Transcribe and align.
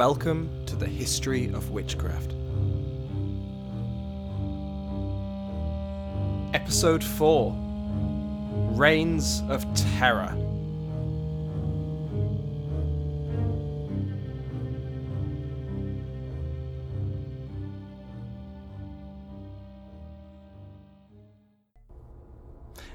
Welcome 0.00 0.64
to 0.64 0.76
the 0.76 0.86
history 0.86 1.48
of 1.52 1.72
witchcraft. 1.72 2.32
Episode 6.54 7.04
4 7.04 7.54
Reigns 8.78 9.42
of 9.50 9.66
Terror. 9.74 10.34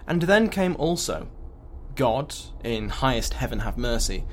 And 0.07 0.23
then 0.23 0.49
came 0.49 0.75
also 0.77 1.27
God, 1.93 2.33
in 2.63 2.89
highest 2.89 3.35
heaven 3.35 3.59
have 3.59 3.77
mercy, 3.77 4.23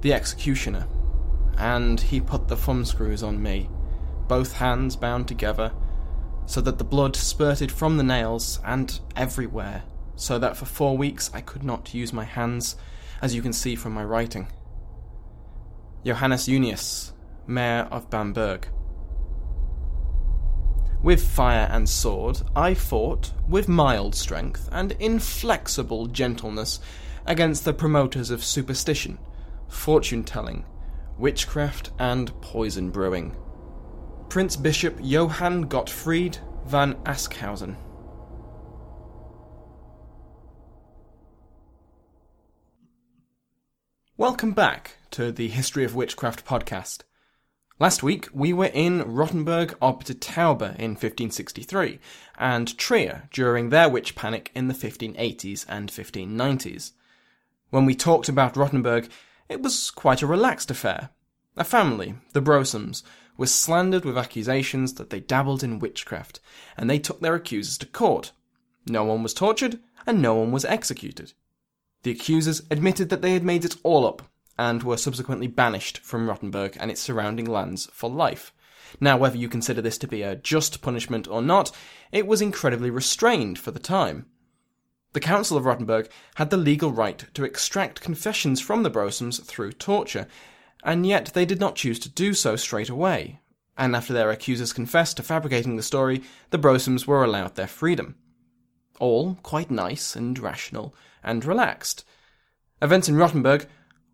the 0.00 0.12
executioner, 0.12 0.88
and 1.58 2.00
he 2.00 2.20
put 2.20 2.48
the 2.48 2.56
thumbscrews 2.56 3.22
on 3.22 3.42
me, 3.42 3.68
both 4.28 4.54
hands 4.54 4.96
bound 4.96 5.28
together, 5.28 5.72
so 6.46 6.60
that 6.60 6.78
the 6.78 6.84
blood 6.84 7.16
spurted 7.16 7.70
from 7.70 7.96
the 7.96 8.02
nails 8.02 8.60
and 8.64 9.00
everywhere, 9.16 9.82
so 10.16 10.38
that 10.38 10.56
for 10.56 10.64
four 10.64 10.96
weeks 10.96 11.30
I 11.34 11.40
could 11.40 11.62
not 11.62 11.92
use 11.92 12.12
my 12.12 12.24
hands, 12.24 12.76
as 13.20 13.34
you 13.34 13.42
can 13.42 13.52
see 13.52 13.74
from 13.74 13.92
my 13.92 14.04
writing. 14.04 14.46
Johannes 16.04 16.46
Junius, 16.46 17.12
Mayor 17.46 17.88
of 17.90 18.08
Bamberg. 18.08 18.68
With 21.02 21.22
fire 21.22 21.68
and 21.70 21.88
sword, 21.88 22.40
I 22.56 22.74
fought 22.74 23.32
with 23.48 23.68
mild 23.68 24.14
strength 24.14 24.68
and 24.72 24.92
inflexible 24.92 26.06
gentleness 26.06 26.80
against 27.26 27.64
the 27.64 27.72
promoters 27.72 28.30
of 28.30 28.42
superstition, 28.42 29.18
fortune 29.68 30.24
telling, 30.24 30.64
witchcraft, 31.18 31.90
and 31.98 32.40
poison 32.40 32.90
brewing. 32.90 33.36
Prince 34.28 34.56
Bishop 34.56 34.98
Johann 35.00 35.62
Gottfried 35.62 36.38
van 36.66 36.94
Aschhausen. 37.04 37.76
Welcome 44.16 44.52
back 44.52 44.96
to 45.12 45.32
the 45.32 45.48
History 45.48 45.84
of 45.84 45.94
Witchcraft 45.94 46.44
podcast. 46.44 47.02
Last 47.80 48.02
week 48.02 48.28
we 48.32 48.52
were 48.52 48.66
in 48.66 49.02
Rothenburg 49.02 49.76
ob 49.80 50.04
der 50.04 50.14
Tauber 50.14 50.76
in 50.78 50.96
1563 50.96 52.00
and 52.36 52.76
Trier 52.76 53.28
during 53.32 53.70
their 53.70 53.88
witch 53.88 54.16
panic 54.16 54.50
in 54.54 54.66
the 54.66 54.74
1580s 54.74 55.64
and 55.68 55.90
1590s. 55.90 56.92
When 57.70 57.86
we 57.86 57.94
talked 57.94 58.28
about 58.28 58.56
Rothenburg, 58.56 59.08
it 59.48 59.62
was 59.62 59.90
quite 59.90 60.22
a 60.22 60.26
relaxed 60.26 60.70
affair. 60.70 61.10
A 61.56 61.64
family, 61.64 62.14
the 62.32 62.42
Brosoms, 62.42 63.02
were 63.36 63.46
slandered 63.46 64.04
with 64.04 64.18
accusations 64.18 64.94
that 64.94 65.10
they 65.10 65.20
dabbled 65.20 65.62
in 65.62 65.78
witchcraft, 65.78 66.40
and 66.76 66.88
they 66.88 66.98
took 66.98 67.20
their 67.20 67.34
accusers 67.34 67.78
to 67.78 67.86
court. 67.86 68.32
No 68.86 69.04
one 69.04 69.22
was 69.22 69.34
tortured, 69.34 69.80
and 70.06 70.20
no 70.20 70.34
one 70.34 70.52
was 70.52 70.64
executed. 70.64 71.32
The 72.02 72.10
accusers 72.10 72.62
admitted 72.70 73.08
that 73.08 73.22
they 73.22 73.32
had 73.32 73.44
made 73.44 73.64
it 73.64 73.76
all 73.82 74.06
up, 74.06 74.22
and 74.58 74.82
were 74.82 74.96
subsequently 74.96 75.46
banished 75.46 75.98
from 75.98 76.28
Rothenburg 76.28 76.76
and 76.80 76.90
its 76.90 77.00
surrounding 77.00 77.46
lands 77.46 77.88
for 77.92 78.10
life. 78.10 78.52
Now, 79.00 79.16
whether 79.16 79.36
you 79.36 79.48
consider 79.48 79.82
this 79.82 79.98
to 79.98 80.08
be 80.08 80.22
a 80.22 80.36
just 80.36 80.80
punishment 80.80 81.28
or 81.28 81.42
not, 81.42 81.70
it 82.10 82.26
was 82.26 82.40
incredibly 82.40 82.90
restrained 82.90 83.58
for 83.58 83.70
the 83.70 83.78
time. 83.78 84.26
The 85.18 85.24
Council 85.24 85.56
of 85.56 85.64
Rothenburg 85.64 86.08
had 86.36 86.50
the 86.50 86.56
legal 86.56 86.92
right 86.92 87.24
to 87.34 87.42
extract 87.42 88.00
confessions 88.00 88.60
from 88.60 88.84
the 88.84 88.90
Brosums 88.90 89.44
through 89.44 89.72
torture, 89.72 90.28
and 90.84 91.04
yet 91.04 91.32
they 91.34 91.44
did 91.44 91.58
not 91.58 91.74
choose 91.74 91.98
to 91.98 92.08
do 92.08 92.34
so 92.34 92.54
straight 92.54 92.88
away. 92.88 93.40
And 93.76 93.96
after 93.96 94.12
their 94.12 94.30
accusers 94.30 94.72
confessed 94.72 95.16
to 95.16 95.24
fabricating 95.24 95.74
the 95.74 95.82
story, 95.82 96.22
the 96.50 96.58
Brosums 96.58 97.08
were 97.08 97.24
allowed 97.24 97.56
their 97.56 97.66
freedom. 97.66 98.14
All 99.00 99.34
quite 99.42 99.72
nice 99.72 100.14
and 100.14 100.38
rational 100.38 100.94
and 101.24 101.44
relaxed. 101.44 102.04
Events 102.80 103.08
in 103.08 103.16
Rothenburg 103.16 103.66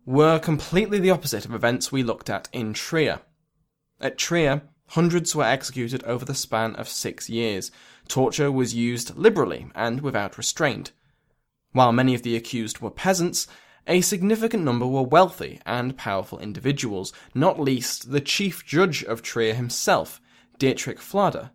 were 0.07 0.39
completely 0.39 0.97
the 0.97 1.11
opposite 1.11 1.45
of 1.45 1.53
events 1.53 1.91
we 1.91 2.01
looked 2.01 2.31
at 2.31 2.49
in 2.51 2.73
Trier. 2.73 3.19
At 4.01 4.17
Trier, 4.17 4.63
hundreds 4.89 5.35
were 5.35 5.43
executed 5.43 6.03
over 6.03 6.25
the 6.25 6.35
span 6.35 6.75
of 6.75 6.87
six 6.87 7.29
years. 7.29 7.71
Torture 8.07 8.51
was 8.51 8.73
used 8.73 9.15
liberally 9.17 9.67
and 9.75 10.01
without 10.01 10.37
restraint. 10.37 10.91
While 11.71 11.91
many 11.91 12.15
of 12.15 12.23
the 12.23 12.35
accused 12.35 12.79
were 12.79 12.91
peasants, 12.91 13.47
a 13.87 14.01
significant 14.01 14.63
number 14.63 14.87
were 14.87 15.03
wealthy 15.03 15.59
and 15.65 15.97
powerful 15.97 16.39
individuals, 16.39 17.13
not 17.33 17.59
least 17.59 18.11
the 18.11 18.21
chief 18.21 18.65
judge 18.65 19.03
of 19.03 19.21
Trier 19.21 19.53
himself, 19.53 20.21
Dietrich 20.57 20.99
Flada. 20.99 21.51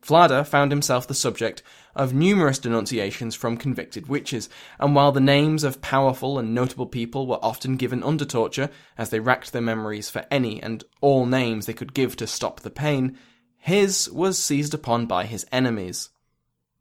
Flada 0.00 0.46
found 0.46 0.72
himself 0.72 1.06
the 1.06 1.14
subject 1.14 1.62
of 1.94 2.14
numerous 2.14 2.58
denunciations 2.58 3.34
from 3.34 3.56
convicted 3.56 4.08
witches, 4.08 4.48
and 4.78 4.94
while 4.94 5.12
the 5.12 5.20
names 5.20 5.64
of 5.64 5.82
powerful 5.82 6.38
and 6.38 6.54
notable 6.54 6.86
people 6.86 7.26
were 7.26 7.44
often 7.44 7.76
given 7.76 8.02
under 8.02 8.24
torture, 8.24 8.70
as 8.96 9.10
they 9.10 9.20
racked 9.20 9.52
their 9.52 9.62
memories 9.62 10.08
for 10.08 10.24
any 10.30 10.62
and 10.62 10.84
all 11.00 11.26
names 11.26 11.66
they 11.66 11.72
could 11.72 11.94
give 11.94 12.16
to 12.16 12.26
stop 12.26 12.60
the 12.60 12.70
pain, 12.70 13.18
his 13.58 14.10
was 14.10 14.38
seized 14.38 14.74
upon 14.74 15.06
by 15.06 15.24
his 15.24 15.46
enemies. 15.52 16.10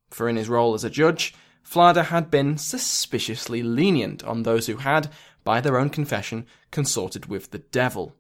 For 0.10 0.28
in 0.28 0.36
his 0.36 0.50
role 0.50 0.74
as 0.74 0.84
a 0.84 0.90
judge, 0.90 1.34
Flada 1.64 2.06
had 2.06 2.32
been 2.32 2.58
suspiciously 2.58 3.62
lenient 3.62 4.24
on 4.24 4.44
those 4.44 4.68
who 4.68 4.78
had, 4.78 5.10
by 5.44 5.62
their 5.62 5.78
own 5.78 5.90
confession, 5.90 6.46
consorted 6.72 7.28
with 7.28 7.52
the 7.52 7.60
devil. 7.60 8.16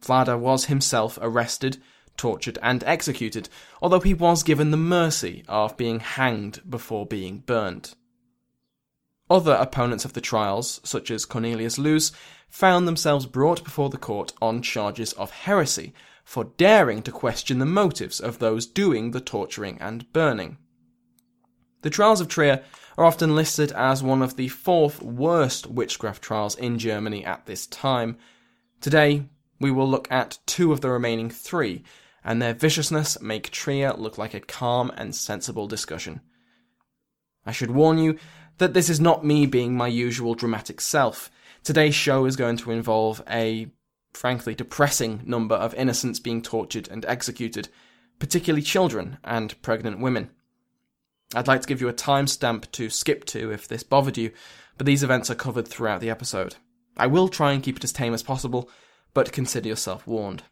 Flada 0.00 0.38
was 0.38 0.66
himself 0.66 1.18
arrested, 1.20 1.78
tortured, 2.16 2.58
and 2.62 2.82
executed, 2.84 3.48
although 3.80 4.00
he 4.00 4.14
was 4.14 4.42
given 4.42 4.70
the 4.70 4.76
mercy 4.76 5.44
of 5.48 5.76
being 5.76 6.00
hanged 6.00 6.60
before 6.68 7.06
being 7.06 7.38
burnt. 7.38 7.94
Other 9.28 9.54
opponents 9.54 10.04
of 10.04 10.12
the 10.12 10.20
trials, 10.20 10.80
such 10.84 11.10
as 11.10 11.24
Cornelius 11.24 11.78
Loos, 11.78 12.12
found 12.48 12.86
themselves 12.86 13.26
brought 13.26 13.64
before 13.64 13.90
the 13.90 13.98
court 13.98 14.32
on 14.40 14.62
charges 14.62 15.12
of 15.14 15.30
heresy 15.30 15.92
for 16.24 16.44
daring 16.56 17.02
to 17.02 17.12
question 17.12 17.58
the 17.58 17.66
motives 17.66 18.20
of 18.20 18.38
those 18.38 18.66
doing 18.66 19.10
the 19.10 19.20
torturing 19.20 19.78
and 19.80 20.12
burning. 20.12 20.58
The 21.82 21.90
trials 21.90 22.20
of 22.20 22.28
Trier 22.28 22.64
are 22.98 23.04
often 23.04 23.36
listed 23.36 23.70
as 23.72 24.02
one 24.02 24.22
of 24.22 24.36
the 24.36 24.48
fourth 24.48 25.02
worst 25.02 25.66
witchcraft 25.66 26.22
trials 26.22 26.56
in 26.56 26.78
Germany 26.78 27.24
at 27.24 27.46
this 27.46 27.66
time. 27.66 28.16
Today, 28.80 29.28
we 29.60 29.70
will 29.70 29.88
look 29.88 30.10
at 30.10 30.38
two 30.46 30.72
of 30.72 30.80
the 30.80 30.90
remaining 30.90 31.30
three, 31.30 31.84
and 32.26 32.42
their 32.42 32.52
viciousness 32.52 33.22
make 33.22 33.50
Trier 33.50 33.94
look 33.94 34.18
like 34.18 34.34
a 34.34 34.40
calm 34.40 34.90
and 34.96 35.14
sensible 35.14 35.68
discussion. 35.68 36.20
I 37.46 37.52
should 37.52 37.70
warn 37.70 37.98
you 37.98 38.18
that 38.58 38.74
this 38.74 38.90
is 38.90 38.98
not 39.00 39.24
me 39.24 39.46
being 39.46 39.76
my 39.76 39.86
usual 39.86 40.34
dramatic 40.34 40.80
self. 40.80 41.30
Today's 41.62 41.94
show 41.94 42.24
is 42.24 42.34
going 42.34 42.56
to 42.58 42.72
involve 42.72 43.22
a, 43.30 43.68
frankly, 44.12 44.56
depressing 44.56 45.22
number 45.24 45.54
of 45.54 45.72
innocents 45.74 46.18
being 46.18 46.42
tortured 46.42 46.88
and 46.88 47.04
executed, 47.04 47.68
particularly 48.18 48.62
children 48.62 49.18
and 49.22 49.60
pregnant 49.62 50.00
women. 50.00 50.30
I'd 51.32 51.46
like 51.46 51.60
to 51.60 51.68
give 51.68 51.80
you 51.80 51.88
a 51.88 51.94
timestamp 51.94 52.72
to 52.72 52.90
skip 52.90 53.24
to 53.26 53.52
if 53.52 53.68
this 53.68 53.84
bothered 53.84 54.18
you, 54.18 54.32
but 54.76 54.86
these 54.86 55.04
events 55.04 55.30
are 55.30 55.36
covered 55.36 55.68
throughout 55.68 56.00
the 56.00 56.10
episode. 56.10 56.56
I 56.96 57.06
will 57.06 57.28
try 57.28 57.52
and 57.52 57.62
keep 57.62 57.76
it 57.76 57.84
as 57.84 57.92
tame 57.92 58.14
as 58.14 58.24
possible, 58.24 58.68
but 59.14 59.32
consider 59.32 59.68
yourself 59.68 60.08
warned. 60.08 60.42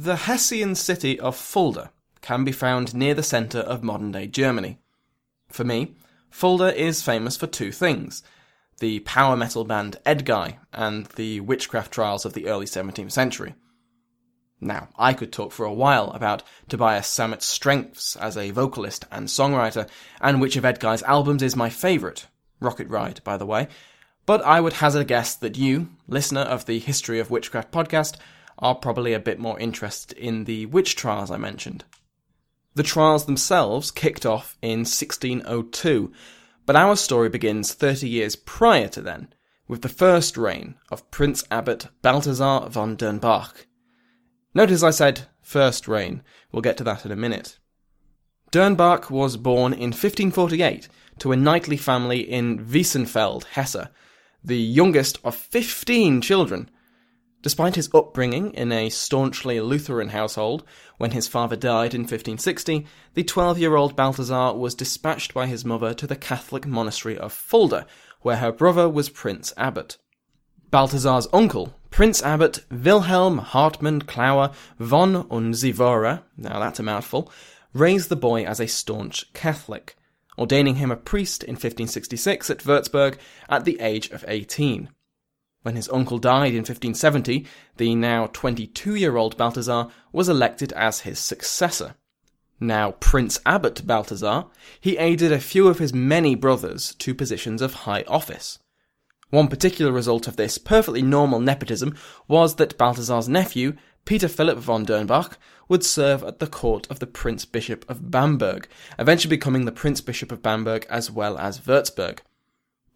The 0.00 0.14
Hessian 0.14 0.76
city 0.76 1.18
of 1.18 1.34
Fulda 1.34 1.90
can 2.20 2.44
be 2.44 2.52
found 2.52 2.94
near 2.94 3.14
the 3.14 3.22
centre 3.24 3.58
of 3.58 3.82
modern 3.82 4.12
day 4.12 4.28
Germany. 4.28 4.78
For 5.48 5.64
me, 5.64 5.96
Fulda 6.30 6.72
is 6.80 7.02
famous 7.02 7.36
for 7.36 7.48
two 7.48 7.72
things 7.72 8.22
the 8.78 9.00
power 9.00 9.36
metal 9.36 9.64
band 9.64 9.98
Edguy 10.06 10.58
and 10.72 11.06
the 11.16 11.40
witchcraft 11.40 11.90
trials 11.90 12.24
of 12.24 12.34
the 12.34 12.46
early 12.46 12.64
17th 12.64 13.10
century. 13.10 13.56
Now, 14.60 14.86
I 14.96 15.14
could 15.14 15.32
talk 15.32 15.50
for 15.50 15.66
a 15.66 15.74
while 15.74 16.12
about 16.12 16.44
Tobias 16.68 17.08
Sammet's 17.08 17.46
strengths 17.46 18.14
as 18.14 18.36
a 18.36 18.52
vocalist 18.52 19.04
and 19.10 19.26
songwriter, 19.26 19.88
and 20.20 20.40
which 20.40 20.54
of 20.54 20.62
Edguy's 20.62 21.02
albums 21.02 21.42
is 21.42 21.56
my 21.56 21.70
favourite. 21.70 22.28
Rocket 22.60 22.86
Ride, 22.86 23.20
by 23.24 23.36
the 23.36 23.46
way. 23.46 23.66
But 24.26 24.42
I 24.42 24.60
would 24.60 24.74
hazard 24.74 25.00
a 25.00 25.04
guess 25.04 25.34
that 25.34 25.58
you, 25.58 25.88
listener 26.06 26.42
of 26.42 26.66
the 26.66 26.78
History 26.78 27.18
of 27.18 27.32
Witchcraft 27.32 27.72
podcast, 27.72 28.14
are 28.58 28.74
probably 28.74 29.12
a 29.12 29.20
bit 29.20 29.38
more 29.38 29.58
interested 29.58 30.16
in 30.16 30.44
the 30.44 30.66
witch 30.66 30.96
trials 30.96 31.30
I 31.30 31.36
mentioned. 31.36 31.84
The 32.74 32.82
trials 32.82 33.26
themselves 33.26 33.90
kicked 33.90 34.24
off 34.24 34.56
in 34.62 34.80
1602, 34.80 36.12
but 36.66 36.76
our 36.76 36.96
story 36.96 37.28
begins 37.28 37.74
30 37.74 38.08
years 38.08 38.36
prior 38.36 38.88
to 38.88 39.00
then, 39.00 39.32
with 39.66 39.82
the 39.82 39.88
first 39.88 40.36
reign 40.36 40.76
of 40.90 41.10
Prince 41.10 41.44
Abbot 41.50 41.88
Balthasar 42.02 42.68
von 42.68 42.96
Dernbach. 42.96 43.66
Notice 44.54 44.82
I 44.82 44.90
said 44.90 45.26
first 45.42 45.88
reign. 45.88 46.22
We'll 46.52 46.62
get 46.62 46.76
to 46.78 46.84
that 46.84 47.04
in 47.04 47.12
a 47.12 47.16
minute. 47.16 47.58
Dernbach 48.50 49.10
was 49.10 49.36
born 49.36 49.72
in 49.72 49.90
1548 49.90 50.88
to 51.18 51.32
a 51.32 51.36
knightly 51.36 51.76
family 51.76 52.20
in 52.20 52.64
Wiesenfeld, 52.64 53.44
Hesse, 53.44 53.88
the 54.42 54.56
youngest 54.56 55.18
of 55.24 55.34
15 55.34 56.20
children. 56.20 56.70
Despite 57.40 57.76
his 57.76 57.88
upbringing 57.94 58.52
in 58.54 58.72
a 58.72 58.88
staunchly 58.88 59.60
Lutheran 59.60 60.08
household, 60.08 60.64
when 60.96 61.12
his 61.12 61.28
father 61.28 61.54
died 61.54 61.94
in 61.94 62.00
1560, 62.00 62.84
the 63.14 63.22
12 63.22 63.58
year 63.58 63.76
old 63.76 63.94
Balthasar 63.94 64.54
was 64.54 64.74
dispatched 64.74 65.32
by 65.32 65.46
his 65.46 65.64
mother 65.64 65.94
to 65.94 66.06
the 66.06 66.16
Catholic 66.16 66.66
monastery 66.66 67.16
of 67.16 67.32
Fulda, 67.32 67.86
where 68.22 68.38
her 68.38 68.50
brother 68.50 68.88
was 68.88 69.08
Prince 69.08 69.52
Abbot. 69.56 69.98
Balthasar's 70.72 71.28
uncle, 71.32 71.74
Prince 71.90 72.22
Abbot 72.22 72.64
Wilhelm 72.70 73.38
Hartmann 73.38 74.02
Klauer 74.02 74.52
von 74.80 75.28
Unzivora, 75.30 76.24
now 76.36 76.58
that's 76.58 76.80
a 76.80 76.82
mouthful, 76.82 77.32
raised 77.72 78.08
the 78.08 78.16
boy 78.16 78.44
as 78.44 78.58
a 78.58 78.66
staunch 78.66 79.32
Catholic, 79.32 79.96
ordaining 80.36 80.76
him 80.76 80.90
a 80.90 80.96
priest 80.96 81.44
in 81.44 81.52
1566 81.52 82.50
at 82.50 82.58
Würzburg 82.58 83.16
at 83.48 83.64
the 83.64 83.78
age 83.80 84.10
of 84.10 84.24
18. 84.26 84.90
When 85.62 85.74
his 85.74 85.88
uncle 85.88 86.18
died 86.18 86.52
in 86.52 86.58
1570, 86.58 87.44
the 87.76 87.94
now 87.94 88.26
22 88.28 88.94
year 88.94 89.16
old 89.16 89.36
Balthasar 89.36 89.88
was 90.12 90.28
elected 90.28 90.72
as 90.72 91.00
his 91.00 91.18
successor. 91.18 91.96
Now 92.60 92.92
Prince 92.92 93.40
Abbot 93.44 93.86
Balthasar, 93.86 94.46
he 94.80 94.98
aided 94.98 95.32
a 95.32 95.40
few 95.40 95.68
of 95.68 95.78
his 95.78 95.92
many 95.92 96.34
brothers 96.34 96.94
to 96.96 97.14
positions 97.14 97.60
of 97.60 97.74
high 97.74 98.02
office. 98.06 98.58
One 99.30 99.48
particular 99.48 99.92
result 99.92 100.26
of 100.26 100.36
this 100.36 100.58
perfectly 100.58 101.02
normal 101.02 101.40
nepotism 101.40 101.94
was 102.28 102.54
that 102.54 102.78
Balthasar's 102.78 103.28
nephew, 103.28 103.76
Peter 104.04 104.28
Philip 104.28 104.58
von 104.58 104.86
Dernbach, 104.86 105.36
would 105.68 105.84
serve 105.84 106.24
at 106.24 106.38
the 106.38 106.46
court 106.46 106.86
of 106.88 106.98
the 106.98 107.06
Prince 107.06 107.44
Bishop 107.44 107.84
of 107.90 108.10
Bamberg, 108.10 108.68
eventually 108.98 109.36
becoming 109.36 109.66
the 109.66 109.72
Prince 109.72 110.00
Bishop 110.00 110.32
of 110.32 110.42
Bamberg 110.42 110.86
as 110.88 111.10
well 111.10 111.36
as 111.36 111.60
Würzburg. 111.60 112.20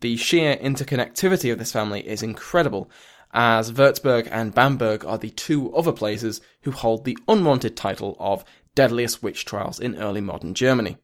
The 0.03 0.17
sheer 0.17 0.57
interconnectivity 0.57 1.53
of 1.53 1.61
this 1.61 1.71
family 1.71 2.01
is 2.01 2.25
incredible, 2.25 2.91
as 3.33 3.71
Würzburg 3.71 4.27
and 4.33 4.53
Bamberg 4.53 5.05
are 5.05 5.17
the 5.17 5.31
two 5.31 5.73
other 5.77 5.93
places 5.93 6.41
who 6.63 6.73
hold 6.73 7.05
the 7.05 7.17
unwanted 7.29 7.77
title 7.77 8.17
of 8.19 8.45
deadliest 8.75 9.23
witch 9.23 9.45
trials 9.45 9.79
in 9.79 9.97
early 9.97 10.21
modern 10.21 10.55
Germany. 10.55 10.97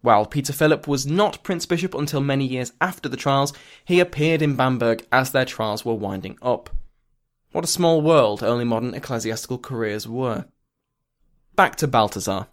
While 0.00 0.24
Peter 0.24 0.54
Philip 0.54 0.88
was 0.88 1.06
not 1.06 1.42
Prince 1.42 1.66
Bishop 1.66 1.92
until 1.92 2.22
many 2.22 2.46
years 2.46 2.72
after 2.80 3.10
the 3.10 3.16
trials, 3.18 3.52
he 3.84 4.00
appeared 4.00 4.40
in 4.40 4.56
Bamberg 4.56 5.06
as 5.12 5.32
their 5.32 5.44
trials 5.44 5.84
were 5.84 5.92
winding 5.92 6.38
up. 6.40 6.70
What 7.52 7.64
a 7.64 7.68
small 7.68 8.00
world 8.00 8.42
early 8.42 8.64
modern 8.64 8.94
ecclesiastical 8.94 9.58
careers 9.58 10.08
were. 10.08 10.46
Back 11.56 11.76
to 11.76 11.86
Balthasar. 11.86 12.46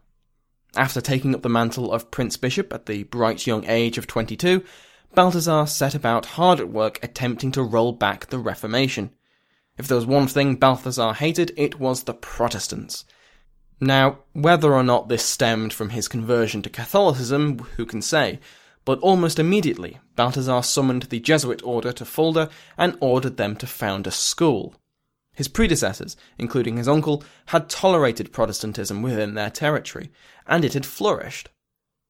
After 0.76 1.00
taking 1.00 1.34
up 1.34 1.44
the 1.44 1.50
mantle 1.50 1.94
of 1.94 2.12
Prince 2.12 2.36
Bishop 2.36 2.74
at 2.74 2.88
the 2.88 3.04
bright 3.04 3.48
young 3.48 3.64
age 3.68 3.98
of 3.98 4.06
22, 4.06 4.66
Balthasar 5.16 5.66
set 5.66 5.96
about 5.96 6.26
hard 6.26 6.60
at 6.60 6.70
work 6.70 7.00
attempting 7.04 7.52
to 7.54 7.64
roll 7.64 7.92
back 7.92 8.28
the 8.28 8.38
Reformation. 8.38 9.12
If 9.78 9.88
there 9.88 9.98
was 9.98 10.06
one 10.06 10.28
thing 10.28 10.56
Balthasar 10.56 11.14
hated, 11.14 11.52
it 11.58 11.80
was 11.80 12.04
the 12.04 12.14
Protestants. 12.14 13.06
Now, 13.82 14.20
whether 14.34 14.74
or 14.74 14.84
not 14.84 15.10
this 15.10 15.26
stemmed 15.26 15.74
from 15.74 15.90
his 15.90 16.08
conversion 16.08 16.62
to 16.62 16.70
Catholicism, 16.70 17.60
who 17.78 17.86
can 17.86 18.02
say? 18.02 18.40
But 18.86 19.00
almost 19.00 19.40
immediately, 19.40 20.00
Balthasar 20.16 20.62
summoned 20.62 21.04
the 21.04 21.20
Jesuit 21.20 21.62
order 21.64 21.92
to 21.94 22.06
Fulda 22.06 22.50
and 22.78 22.98
ordered 23.00 23.38
them 23.38 23.56
to 23.58 23.68
found 23.68 24.06
a 24.06 24.12
school. 24.12 24.76
His 25.34 25.48
predecessors, 25.48 26.18
including 26.38 26.78
his 26.78 26.88
uncle, 26.88 27.24
had 27.48 27.70
tolerated 27.70 28.34
Protestantism 28.34 29.02
within 29.02 29.34
their 29.34 29.50
territory, 29.50 30.12
and 30.46 30.66
it 30.66 30.74
had 30.74 30.86
flourished. 30.86 31.50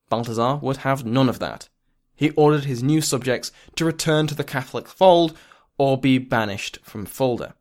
Balthasar 0.10 0.56
would 0.56 0.78
have 0.78 1.06
none 1.06 1.30
of 1.30 1.40
that. 1.40 1.70
He 2.20 2.32
ordered 2.32 2.66
his 2.66 2.84
new 2.84 3.00
subjects 3.00 3.50
to 3.78 3.86
return 3.86 4.28
to 4.28 4.36
the 4.36 4.44
Catholic 4.44 4.90
fold 4.90 5.38
or 5.78 5.98
be 5.98 6.18
banished 6.18 6.78
from 6.84 7.06
Fulda. 7.06 7.56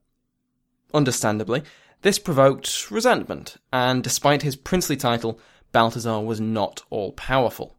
Understandably, 0.92 1.62
this 2.02 2.18
provoked 2.18 2.90
resentment, 2.90 3.58
and 3.72 4.02
despite 4.02 4.42
his 4.42 4.56
princely 4.56 4.96
title, 4.96 5.38
Balthasar 5.70 6.18
was 6.18 6.40
not 6.40 6.82
all 6.90 7.12
powerful. 7.12 7.76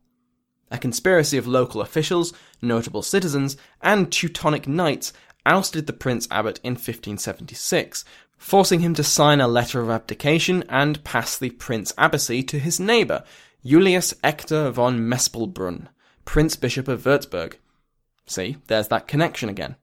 A 0.71 0.77
conspiracy 0.77 1.37
of 1.37 1.45
local 1.45 1.81
officials, 1.81 2.31
notable 2.61 3.01
citizens, 3.01 3.57
and 3.81 4.09
Teutonic 4.09 4.65
knights 4.65 5.11
ousted 5.45 5.85
the 5.85 5.91
prince 5.91 6.29
abbot 6.31 6.61
in 6.63 6.75
1576, 6.75 8.05
forcing 8.37 8.79
him 8.79 8.93
to 8.93 9.03
sign 9.03 9.41
a 9.41 9.49
letter 9.49 9.81
of 9.81 9.89
abdication 9.89 10.63
and 10.69 11.03
pass 11.03 11.37
the 11.37 11.49
prince 11.49 11.91
abbacy 11.97 12.41
to 12.47 12.57
his 12.57 12.79
neighbour, 12.79 13.25
Julius 13.65 14.13
Echter 14.23 14.71
von 14.71 14.99
Mespelbrunn, 14.99 15.89
Prince 16.25 16.55
Bishop 16.55 16.87
of 16.87 17.03
Würzburg. 17.03 17.55
See, 18.25 18.57
there's 18.67 18.87
that 18.89 19.07
connection 19.07 19.49
again. 19.49 19.75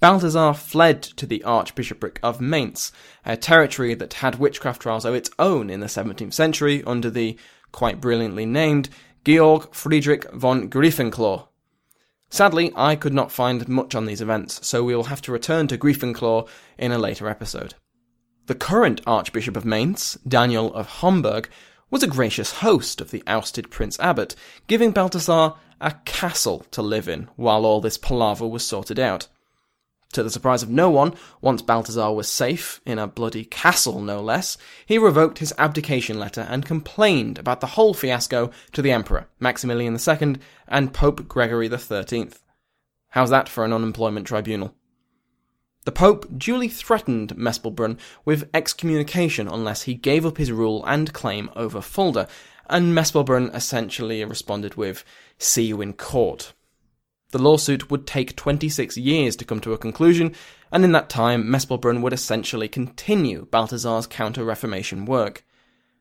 Balthasar 0.00 0.54
fled 0.54 1.02
to 1.02 1.26
the 1.26 1.44
Archbishopric 1.44 2.18
of 2.22 2.40
Mainz, 2.40 2.90
a 3.24 3.36
territory 3.36 3.94
that 3.94 4.14
had 4.14 4.38
witchcraft 4.38 4.80
trials 4.80 5.04
of 5.04 5.14
its 5.14 5.30
own 5.38 5.68
in 5.68 5.80
the 5.80 5.86
17th 5.86 6.32
century 6.32 6.82
under 6.86 7.10
the, 7.10 7.36
quite 7.70 8.00
brilliantly 8.00 8.46
named, 8.46 8.88
Georg 9.26 9.74
Friedrich 9.74 10.30
von 10.32 10.70
Greiffenclau. 10.70 11.48
Sadly, 12.30 12.72
I 12.74 12.96
could 12.96 13.12
not 13.12 13.30
find 13.30 13.68
much 13.68 13.94
on 13.94 14.06
these 14.06 14.22
events, 14.22 14.66
so 14.66 14.82
we 14.82 14.96
will 14.96 15.04
have 15.04 15.20
to 15.22 15.32
return 15.32 15.68
to 15.68 15.76
Greiffenclau 15.76 16.48
in 16.78 16.92
a 16.92 16.98
later 16.98 17.28
episode. 17.28 17.74
The 18.46 18.54
current 18.54 19.02
Archbishop 19.06 19.56
of 19.56 19.66
Mainz, 19.66 20.16
Daniel 20.26 20.72
of 20.74 20.86
Homburg, 20.86 21.50
was 21.90 22.02
a 22.02 22.06
gracious 22.06 22.52
host 22.54 23.00
of 23.00 23.10
the 23.10 23.22
ousted 23.26 23.70
Prince 23.70 23.98
Abbot, 23.98 24.34
giving 24.66 24.92
Balthasar 24.92 25.54
a 25.80 25.92
castle 26.04 26.64
to 26.70 26.82
live 26.82 27.08
in 27.08 27.28
while 27.36 27.64
all 27.64 27.80
this 27.80 27.98
palaver 27.98 28.46
was 28.46 28.64
sorted 28.64 28.98
out. 28.98 29.28
To 30.14 30.22
the 30.24 30.30
surprise 30.30 30.62
of 30.62 30.70
no 30.70 30.90
one, 30.90 31.14
once 31.40 31.62
Balthasar 31.62 32.12
was 32.12 32.28
safe, 32.28 32.80
in 32.84 32.98
a 32.98 33.06
bloody 33.06 33.44
castle 33.44 34.00
no 34.00 34.20
less, 34.20 34.58
he 34.84 34.98
revoked 34.98 35.38
his 35.38 35.54
abdication 35.56 36.18
letter 36.18 36.46
and 36.50 36.66
complained 36.66 37.38
about 37.38 37.60
the 37.60 37.68
whole 37.68 37.94
fiasco 37.94 38.50
to 38.72 38.82
the 38.82 38.90
Emperor, 38.90 39.28
Maximilian 39.38 39.96
II, 39.96 40.36
and 40.66 40.92
Pope 40.92 41.28
Gregory 41.28 41.68
XIII. 41.68 42.30
How's 43.10 43.30
that 43.30 43.48
for 43.48 43.64
an 43.64 43.72
unemployment 43.72 44.26
tribunal? 44.26 44.74
The 45.84 45.92
Pope 45.92 46.26
duly 46.36 46.68
threatened 46.68 47.36
Mespelbrunn 47.36 47.98
with 48.24 48.50
excommunication 48.52 49.48
unless 49.48 49.82
he 49.82 49.94
gave 49.94 50.26
up 50.26 50.36
his 50.36 50.52
rule 50.52 50.84
and 50.86 51.12
claim 51.12 51.50
over 51.56 51.80
Fulda, 51.80 52.28
and 52.68 52.94
Mespelbrunn 52.94 53.54
essentially 53.54 54.22
responded 54.24 54.74
with, 54.74 55.04
See 55.38 55.64
you 55.64 55.80
in 55.80 55.94
court. 55.94 56.52
The 57.30 57.38
lawsuit 57.38 57.90
would 57.90 58.06
take 58.06 58.36
26 58.36 58.96
years 58.96 59.36
to 59.36 59.44
come 59.44 59.60
to 59.60 59.72
a 59.72 59.78
conclusion, 59.78 60.34
and 60.70 60.84
in 60.84 60.92
that 60.92 61.08
time, 61.08 61.44
Mespelbrunn 61.44 62.02
would 62.02 62.12
essentially 62.12 62.68
continue 62.68 63.46
Balthasar's 63.46 64.06
counter 64.06 64.44
Reformation 64.44 65.06
work. 65.06 65.44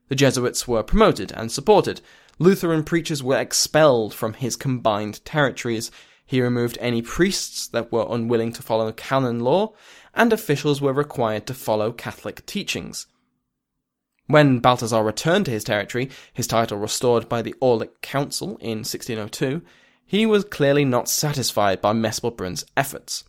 The 0.10 0.16
Jesuits 0.16 0.68
were 0.68 0.84
promoted 0.84 1.32
and 1.32 1.52
supported. 1.52 2.02
Lutheran 2.40 2.84
preachers 2.84 3.24
were 3.24 3.40
expelled 3.40 4.14
from 4.14 4.34
his 4.34 4.56
combined 4.56 5.24
territories. 5.24 5.92
He 6.30 6.44
removed 6.44 6.78
any 6.80 7.02
priests 7.02 7.66
that 7.70 7.92
were 7.92 8.06
unwilling 8.08 8.54
to 8.54 8.62
follow 8.62 8.92
canon 8.92 9.40
law, 9.40 9.74
and 10.14 10.32
officials 10.32 10.80
were 10.80 10.94
required 10.94 11.48
to 11.48 11.56
follow 11.56 11.92
Catholic 11.92 12.46
teachings. 12.46 13.08
When 14.28 14.60
Balthasar 14.60 15.04
returned 15.04 15.46
to 15.46 15.52
his 15.52 15.64
territory, 15.64 16.12
his 16.32 16.46
title 16.46 16.78
restored 16.78 17.28
by 17.28 17.42
the 17.42 17.56
Aulic 17.60 18.02
Council 18.04 18.58
in 18.62 18.84
1602, 18.86 19.64
he 20.06 20.28
was 20.28 20.44
clearly 20.44 20.86
not 20.86 21.10
satisfied 21.10 21.82
by 21.82 21.94
Mespelbrunn's 21.94 22.64
efforts. 22.78 23.24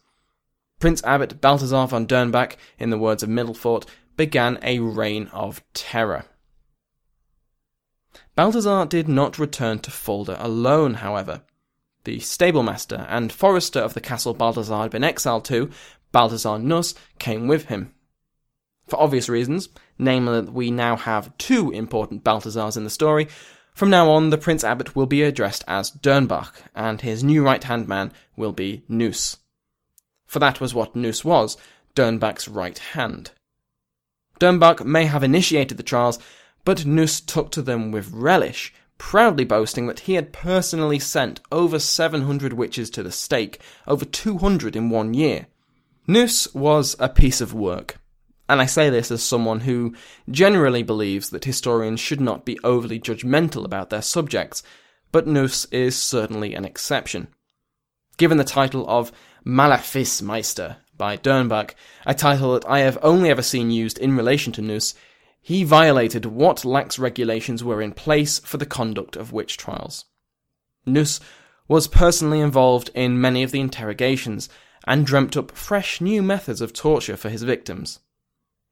Prince 0.79 1.03
Abbot 1.03 1.41
Balthasar 1.41 1.87
von 1.87 2.07
Dernbach, 2.07 2.57
in 2.79 2.91
the 2.91 2.99
words 2.99 3.23
of 3.23 3.31
Midelfort, 3.31 3.87
began 4.19 4.59
a 4.63 4.79
reign 4.79 5.29
of 5.33 5.63
terror. 5.73 6.27
Balthasar 8.35 8.85
did 8.85 9.09
not 9.09 9.39
return 9.39 9.79
to 9.79 9.91
Fulda 9.91 10.37
alone, 10.45 10.95
however. 10.95 11.41
The 12.05 12.19
stablemaster 12.19 13.07
and 13.09 13.33
forester 13.33 13.81
of 13.81 13.95
the 13.95 14.01
castle 14.01 14.35
Balthasar 14.35 14.77
had 14.77 14.91
been 14.91 15.05
exiled 15.05 15.45
to, 15.47 15.71
Balthasar 16.13 16.59
Nuss, 16.59 16.95
came 17.19 17.47
with 17.47 17.67
him. 17.67 17.93
For 18.89 19.01
obvious 19.01 19.29
reasons, 19.29 19.69
namely 19.99 20.41
that 20.41 20.53
we 20.53 20.71
now 20.71 20.97
have 20.97 21.37
two 21.39 21.71
important 21.71 22.25
Balthazars 22.25 22.77
in 22.77 22.85
the 22.85 22.91
story, 22.91 23.29
from 23.75 23.91
now 23.91 24.11
on 24.11 24.31
the 24.31 24.39
Prince 24.39 24.65
Abbot 24.65 24.97
will 24.97 25.07
be 25.07 25.23
addressed 25.23 25.63
as 25.69 25.91
Dernbach, 25.91 26.63
and 26.75 27.01
his 27.01 27.23
new 27.23 27.45
right 27.45 27.63
hand 27.63 27.87
man 27.87 28.13
will 28.37 28.53
be 28.53 28.83
Nuss. 28.89 29.37
For 30.27 30.39
that 30.39 30.61
was 30.61 30.75
what 30.75 30.97
Nuss 30.97 31.25
was, 31.25 31.57
Dernbach's 31.95 32.49
right 32.49 32.79
hand. 32.79 33.31
Dernbach 34.41 34.85
may 34.85 35.05
have 35.05 35.23
initiated 35.23 35.77
the 35.77 35.83
trials, 35.83 36.19
but 36.65 36.87
Nuss 36.87 37.21
took 37.21 37.51
to 37.53 37.63
them 37.63 37.93
with 37.93 38.11
relish, 38.11 38.73
proudly 39.01 39.47
boasting 39.47 39.87
that 39.87 40.01
he 40.01 40.13
had 40.13 40.31
personally 40.31 40.99
sent 40.99 41.41
over 41.51 41.79
700 41.79 42.53
witches 42.53 42.91
to 42.91 43.03
the 43.03 43.11
stake, 43.11 43.59
over 43.87 44.05
200 44.05 44.77
in 44.77 44.91
one 44.91 45.15
year. 45.15 45.47
Nuss 46.07 46.53
was 46.55 46.95
a 47.01 47.09
piece 47.09 47.41
of 47.41 47.55
work, 47.55 47.99
and 48.47 48.61
I 48.61 48.67
say 48.67 48.91
this 48.91 49.11
as 49.11 49.23
someone 49.23 49.61
who 49.61 49.95
generally 50.31 50.83
believes 50.83 51.31
that 51.31 51.47
historians 51.47 51.99
should 51.99 52.21
not 52.21 52.45
be 52.45 52.59
overly 52.63 53.01
judgmental 53.01 53.65
about 53.65 53.89
their 53.89 54.03
subjects, 54.03 54.63
but 55.13 55.27
Nuss 55.27 55.65
is 55.73 55.97
certainly 55.97 56.55
an 56.55 56.67
exception. 56.67 57.29
Given 58.19 58.37
the 58.37 58.45
title 58.45 58.85
of 58.87 59.13
Malefizmeister 59.47 60.77
by 60.99 61.17
Dernbach, 61.17 61.71
a 62.05 62.13
title 62.13 62.53
that 62.53 62.69
I 62.69 62.81
have 62.81 62.99
only 63.01 63.31
ever 63.31 63.43
seen 63.43 63.71
used 63.71 63.97
in 63.97 64.15
relation 64.15 64.53
to 64.53 64.63
Nuss, 64.63 64.95
he 65.41 65.65
violated 65.65 66.27
what 66.27 66.65
lax 66.65 66.99
regulations 66.99 67.65
were 67.65 67.81
in 67.81 67.93
place 67.93 68.39
for 68.41 68.59
the 68.59 68.67
conduct 68.67 69.17
of 69.17 69.33
witch 69.33 69.57
trials. 69.57 70.05
Nuss 70.87 71.21
was 71.69 71.89
personally 71.89 72.41
involved 72.41 72.91
in 72.95 73.21
many 73.21 73.43
of 73.43 73.51
the 73.51 73.61
interrogations 73.61 74.49
and 74.87 75.07
dreamt 75.07 75.37
up 75.37 75.53
fresh 75.53 76.01
new 76.01 76.23
methods 76.23 76.61
of 76.61 76.73
torture 76.73 77.17
for 77.17 77.29
his 77.29 77.43
victims. 77.43 78.01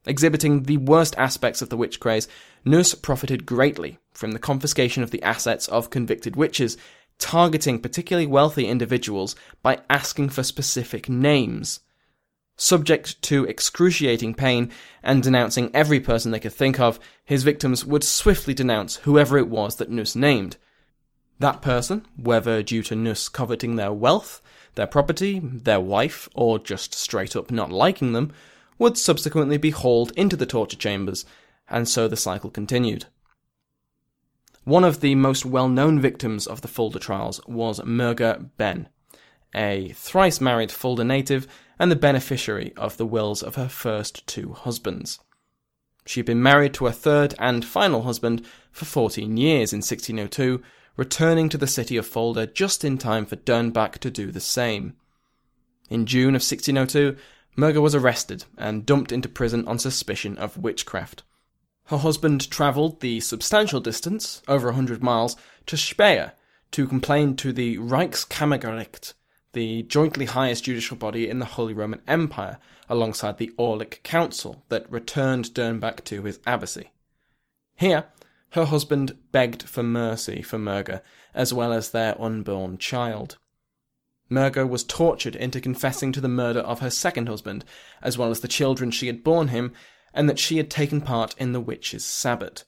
Exhibiting 0.07 0.63
the 0.63 0.79
worst 0.79 1.15
aspects 1.19 1.61
of 1.61 1.69
the 1.69 1.77
witch 1.77 2.01
craze, 2.01 2.29
Nuss 2.65 2.95
profited 2.95 3.47
greatly 3.47 3.99
from 4.13 4.33
the 4.33 4.39
confiscation 4.39 5.03
of 5.03 5.11
the 5.11 5.23
assets 5.23 5.69
of 5.69 5.91
convicted 5.91 6.35
witches, 6.35 6.77
targeting 7.19 7.81
particularly 7.81 8.27
wealthy 8.27 8.67
individuals 8.67 9.37
by 9.63 9.81
asking 9.91 10.31
for 10.31 10.43
specific 10.43 11.09
names. 11.09 11.81
Subject 12.61 13.23
to 13.23 13.45
excruciating 13.45 14.35
pain 14.35 14.73
and 15.01 15.23
denouncing 15.23 15.71
every 15.73 16.01
person 16.01 16.33
they 16.33 16.41
could 16.41 16.53
think 16.53 16.81
of, 16.81 16.99
his 17.25 17.45
victims 17.45 17.85
would 17.85 18.03
swiftly 18.03 18.53
denounce 18.53 18.97
whoever 18.97 19.39
it 19.39 19.47
was 19.47 19.77
that 19.77 19.91
Nuss 19.91 20.17
named. 20.17 20.57
That 21.39 21.63
person, 21.63 22.05
whether 22.17 22.65
due 22.65 22.83
to 22.83 22.97
Nuss 22.97 23.29
coveting 23.29 23.77
their 23.77 23.93
wealth, 23.93 24.43
their 24.75 24.89
property, 24.89 25.39
their 25.41 25.79
wife, 25.79 26.29
or 26.35 26.59
just 26.59 26.95
straight 26.95 27.37
up 27.37 27.53
not 27.53 27.71
liking 27.71 28.13
them, 28.13 28.33
would 28.77 28.99
subsequently 28.99 29.57
be 29.57 29.71
hauled 29.71 30.11
into 30.17 30.35
the 30.35 30.45
torture 30.45 30.77
chambers, 30.77 31.25
and 31.69 31.89
so 31.89 32.09
the 32.09 32.17
cycle 32.17 32.51
continued. 32.51 33.05
One 34.65 34.83
of 34.83 35.01
the 35.01 35.15
most 35.15 35.47
well 35.47 35.69
known 35.69 36.01
victims 36.01 36.49
of 36.49 36.63
the 36.63 36.69
Fulda 36.69 36.99
trials 36.99 37.41
was 37.47 37.79
Merga 37.81 38.51
Bien, 38.59 38.89
a 39.55 39.91
thrice 39.91 40.41
married 40.41 40.71
Fulda 40.71 41.05
native 41.05 41.47
and 41.79 41.91
the 41.91 41.97
beneficiary 41.97 42.73
of 42.77 42.97
the 42.97 43.07
wills 43.07 43.43
of 43.43 43.55
her 43.55 43.69
first 43.69 44.27
two 44.27 44.53
husbands. 44.53 45.21
She 46.07 46.21
had 46.21 46.27
been 46.27 46.43
married 46.43 46.75
to 46.75 46.87
a 46.87 46.93
third 46.93 47.35
and 47.39 47.65
final 47.65 48.03
husband 48.03 48.45
for 48.73 48.85
14 48.85 49.37
years 49.37 49.73
in 49.73 49.79
1602, 49.79 50.63
returning 50.97 51.49
to 51.49 51.59
the 51.59 51.67
city 51.67 51.97
of 51.97 52.07
Fulda 52.07 52.47
just 52.47 52.85
in 52.85 52.99
time 52.99 53.27
for 53.27 53.37
Dernbach 53.37 53.99
to 53.99 54.11
do 54.11 54.31
the 54.31 54.41
same. 54.41 54.97
In 55.91 56.07
June 56.07 56.35
of 56.35 56.43
1602, 56.43 57.17
Merga 57.57 57.81
was 57.81 57.95
arrested 57.95 58.45
and 58.57 58.87
dumped 58.87 59.13
into 59.13 59.29
prison 59.29 59.67
on 59.67 59.79
suspicion 59.79 60.39
of 60.39 60.57
witchcraft. 60.57 61.23
Her 61.87 61.99
husband 61.99 62.51
travelled 62.51 63.01
the 63.01 63.21
substantial 63.21 63.81
distance, 63.81 64.43
over 64.47 64.69
a 64.69 64.75
hundred 64.75 65.03
miles, 65.03 65.37
to 65.67 65.77
Speyer 65.77 66.33
to 66.71 66.87
complain 66.87 67.35
to 67.37 67.53
the 67.53 67.79
Reichskammergericht, 67.79 69.15
the 69.59 69.83
jointly 69.83 70.27
highest 70.27 70.63
judicial 70.63 70.97
body 70.97 71.29
in 71.29 71.41
the 71.41 71.45
Holy 71.45 71.75
Roman 71.75 72.01
Empire, 72.07 72.59
alongside 72.89 73.39
the 73.39 73.53
Aulic 73.59 74.05
Council 74.05 74.63
that 74.69 74.89
returned 74.89 75.53
Dernbach 75.53 76.05
to 76.05 76.23
his 76.23 76.39
abbacy. 76.47 76.91
Here, 77.75 78.05
her 78.51 78.67
husband 78.67 79.19
begged 79.33 79.65
for 79.65 79.83
mercy 79.83 80.43
for 80.43 80.59
Merga, 80.61 81.03
as 81.35 81.53
well 81.53 81.73
as 81.73 81.91
their 81.91 82.15
unborn 82.23 82.79
child. 82.79 83.37
Merga 84.31 84.65
was 84.65 84.85
tortured 84.85 85.35
into 85.35 85.61
confessing 85.61 86.13
to 86.13 86.21
the 86.21 86.29
murder 86.29 86.61
of 86.61 86.79
her 86.79 86.89
second 86.89 87.29
husband, 87.29 87.65
as 88.01 88.17
well 88.17 88.31
as 88.31 88.39
the 88.39 88.47
children 88.47 88.93
she 88.93 89.09
had 89.09 89.25
borne 89.25 89.49
him, 89.49 89.73
and 90.15 90.29
that 90.29 90.39
she 90.39 90.59
had 90.59 90.71
taken 90.71 91.01
part 91.01 91.35
in 91.37 91.51
the 91.51 91.61
witches' 91.61 92.05
sabbat. 92.05 92.63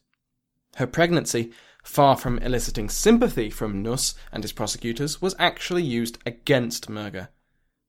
Her 0.75 0.87
pregnancy, 0.87 1.53
far 1.83 2.15
from 2.15 2.37
eliciting 2.39 2.89
sympathy 2.89 3.49
from 3.49 3.81
Nuss 3.81 4.15
and 4.31 4.43
his 4.43 4.51
prosecutors, 4.51 5.21
was 5.21 5.35
actually 5.39 5.83
used 5.83 6.17
against 6.25 6.89
Merga. 6.89 7.29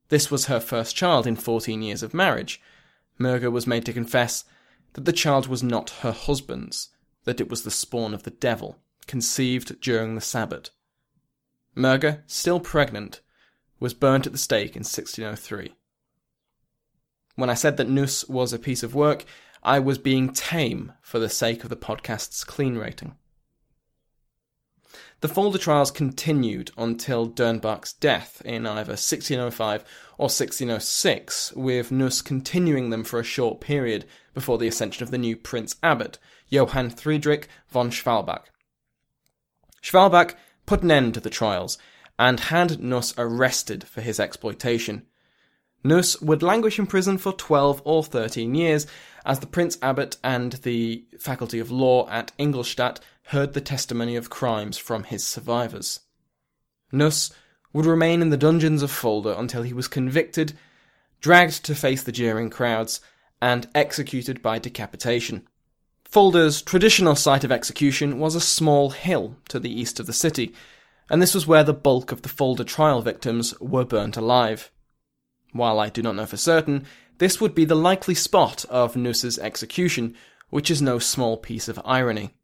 This 0.09 0.31
was 0.31 0.47
her 0.47 0.61
first 0.61 0.97
child 0.97 1.27
in 1.27 1.37
fourteen 1.37 1.83
years 1.83 2.03
of 2.03 2.15
marriage. 2.15 2.61
Merga 3.19 3.51
was 3.51 3.67
made 3.67 3.85
to 3.87 3.93
confess 3.93 4.45
that 4.95 5.05
the 5.05 5.13
child 5.13 5.47
was 5.47 5.63
not 5.63 5.91
her 6.01 6.13
husband's, 6.13 6.91
that 7.25 7.41
it 7.41 7.49
was 7.49 7.63
the 7.63 7.71
spawn 7.71 8.13
of 8.13 8.25
the 8.25 8.31
devil, 8.31 8.79
conceived 9.07 9.81
during 9.81 10.15
the 10.15 10.21
Sabbat. 10.21 10.71
Merga, 11.77 12.23
still 12.27 12.61
pregnant, 12.61 13.21
was 13.81 13.95
burnt 13.95 14.27
at 14.27 14.33
the 14.33 14.39
stake 14.39 14.77
in 14.77 14.81
1603. 14.81 15.75
When 17.35 17.49
I 17.49 17.55
said 17.55 17.79
that 17.79 17.89
Nuss 17.89 18.29
was 18.29 18.53
a 18.53 18.59
piece 18.59 18.83
of 18.83 18.95
work, 18.95 19.25
I 19.63 19.79
was 19.79 19.97
being 19.97 20.33
tame 20.33 20.93
for 21.01 21.19
the 21.19 21.29
sake 21.29 21.65
of 21.65 21.71
the 21.71 21.77
podcast's 21.77 22.45
clean 22.45 22.77
rating. 22.77 23.17
The 25.23 25.29
Fulda 25.29 25.59
trials 25.59 25.93
continued 25.93 26.73
until 26.77 27.29
Dernbach's 27.29 27.93
death 27.93 28.43
in 28.45 28.67
either 28.67 28.95
1605 28.95 29.83
or 30.19 30.25
1606, 30.25 31.53
with 31.53 31.93
Nuss 31.93 32.21
continuing 32.21 32.91
them 32.91 33.05
for 33.05 33.21
a 33.21 33.25
short 33.25 33.61
period 33.61 34.05
before 34.35 34.59
the 34.59 34.67
ascension 34.67 35.05
of 35.05 35.13
the 35.13 35.19
new 35.19 35.37
Prince 35.37 35.77
Abbot, 35.81 36.19
Johann 36.49 36.91
Friedrich 36.91 37.47
von 37.69 37.93
Schwalbach. 37.93 38.47
Schwalbach 39.81 40.35
put 40.67 40.83
an 40.83 40.91
end 40.91 41.15
to 41.15 41.21
the 41.21 41.31
trials 41.31 41.79
and 42.19 42.41
had 42.41 42.83
Nuss 42.83 43.15
arrested 43.17 43.85
for 43.85 44.01
his 44.01 44.19
exploitation. 44.19 45.07
Nuss 45.85 46.21
would 46.21 46.43
languish 46.43 46.81
in 46.81 46.87
prison 46.89 47.17
for 47.17 47.33
12 47.33 47.81
or 47.85 48.03
13 48.03 48.57
years 48.57 48.89
as 49.25 49.39
the 49.39 49.47
Prince 49.47 49.79
Abbot 49.83 50.17
and 50.25 50.55
the 50.65 51.05
Faculty 51.21 51.61
of 51.61 51.71
Law 51.71 52.09
at 52.09 52.33
Ingolstadt 52.39 52.99
heard 53.27 53.55
the 53.55 53.61
testimony 53.61 54.17
of 54.17 54.31
crimes 54.31 54.79
from 54.79 55.05
his 55.05 55.25
survivors. 55.25 56.01
Nuss 56.91 57.33
would 57.73 57.87
remain 57.87 58.21
in 58.21 58.31
the 58.31 58.37
dungeons 58.37 58.83
of 58.83 58.91
Fulda 58.91 59.39
until 59.39 59.63
he 59.63 59.73
was 59.73 59.89
convicted, 59.89 60.53
dragged 61.21 61.65
to 61.65 61.75
face 61.75 62.03
the 62.03 62.13
jeering 62.13 62.51
crowds, 62.51 63.01
and 63.41 63.69
executed 63.75 64.43
by 64.43 64.59
decapitation. 64.59 65.49
Fulda's 66.05 66.61
traditional 66.61 67.17
site 67.17 67.43
of 67.45 67.51
execution 67.51 68.19
was 68.19 68.35
a 68.35 68.41
small 68.41 68.91
hill 68.91 69.37
to 69.49 69.59
the 69.59 69.73
east 69.73 69.99
of 69.99 70.07
the 70.07 70.13
city, 70.13 70.55
and 71.09 71.23
this 71.23 71.35
was 71.35 71.47
where 71.47 71.65
the 71.65 71.73
bulk 71.73 72.13
of 72.13 72.23
the 72.23 72.29
Fulda 72.29 72.65
trial 72.65 73.01
victims 73.01 73.59
were 73.61 73.85
burnt 73.85 74.17
alive. 74.17 74.71
While 75.53 75.81
I 75.81 75.89
do 75.89 76.03
not 76.03 76.17
know 76.17 76.27
for 76.27 76.37
certain, 76.37 76.85
this 77.19 77.41
would 77.41 77.55
be 77.55 77.65
the 77.65 77.75
likely 77.75 78.15
spot 78.15 78.65
of 78.67 78.97
Nuss's 78.97 79.39
execution, 79.39 80.15
which 80.51 80.71
is 80.71 80.83
no 80.83 80.99
small 80.99 81.37
piece 81.37 81.69
of 81.69 81.81
irony. 81.85 82.35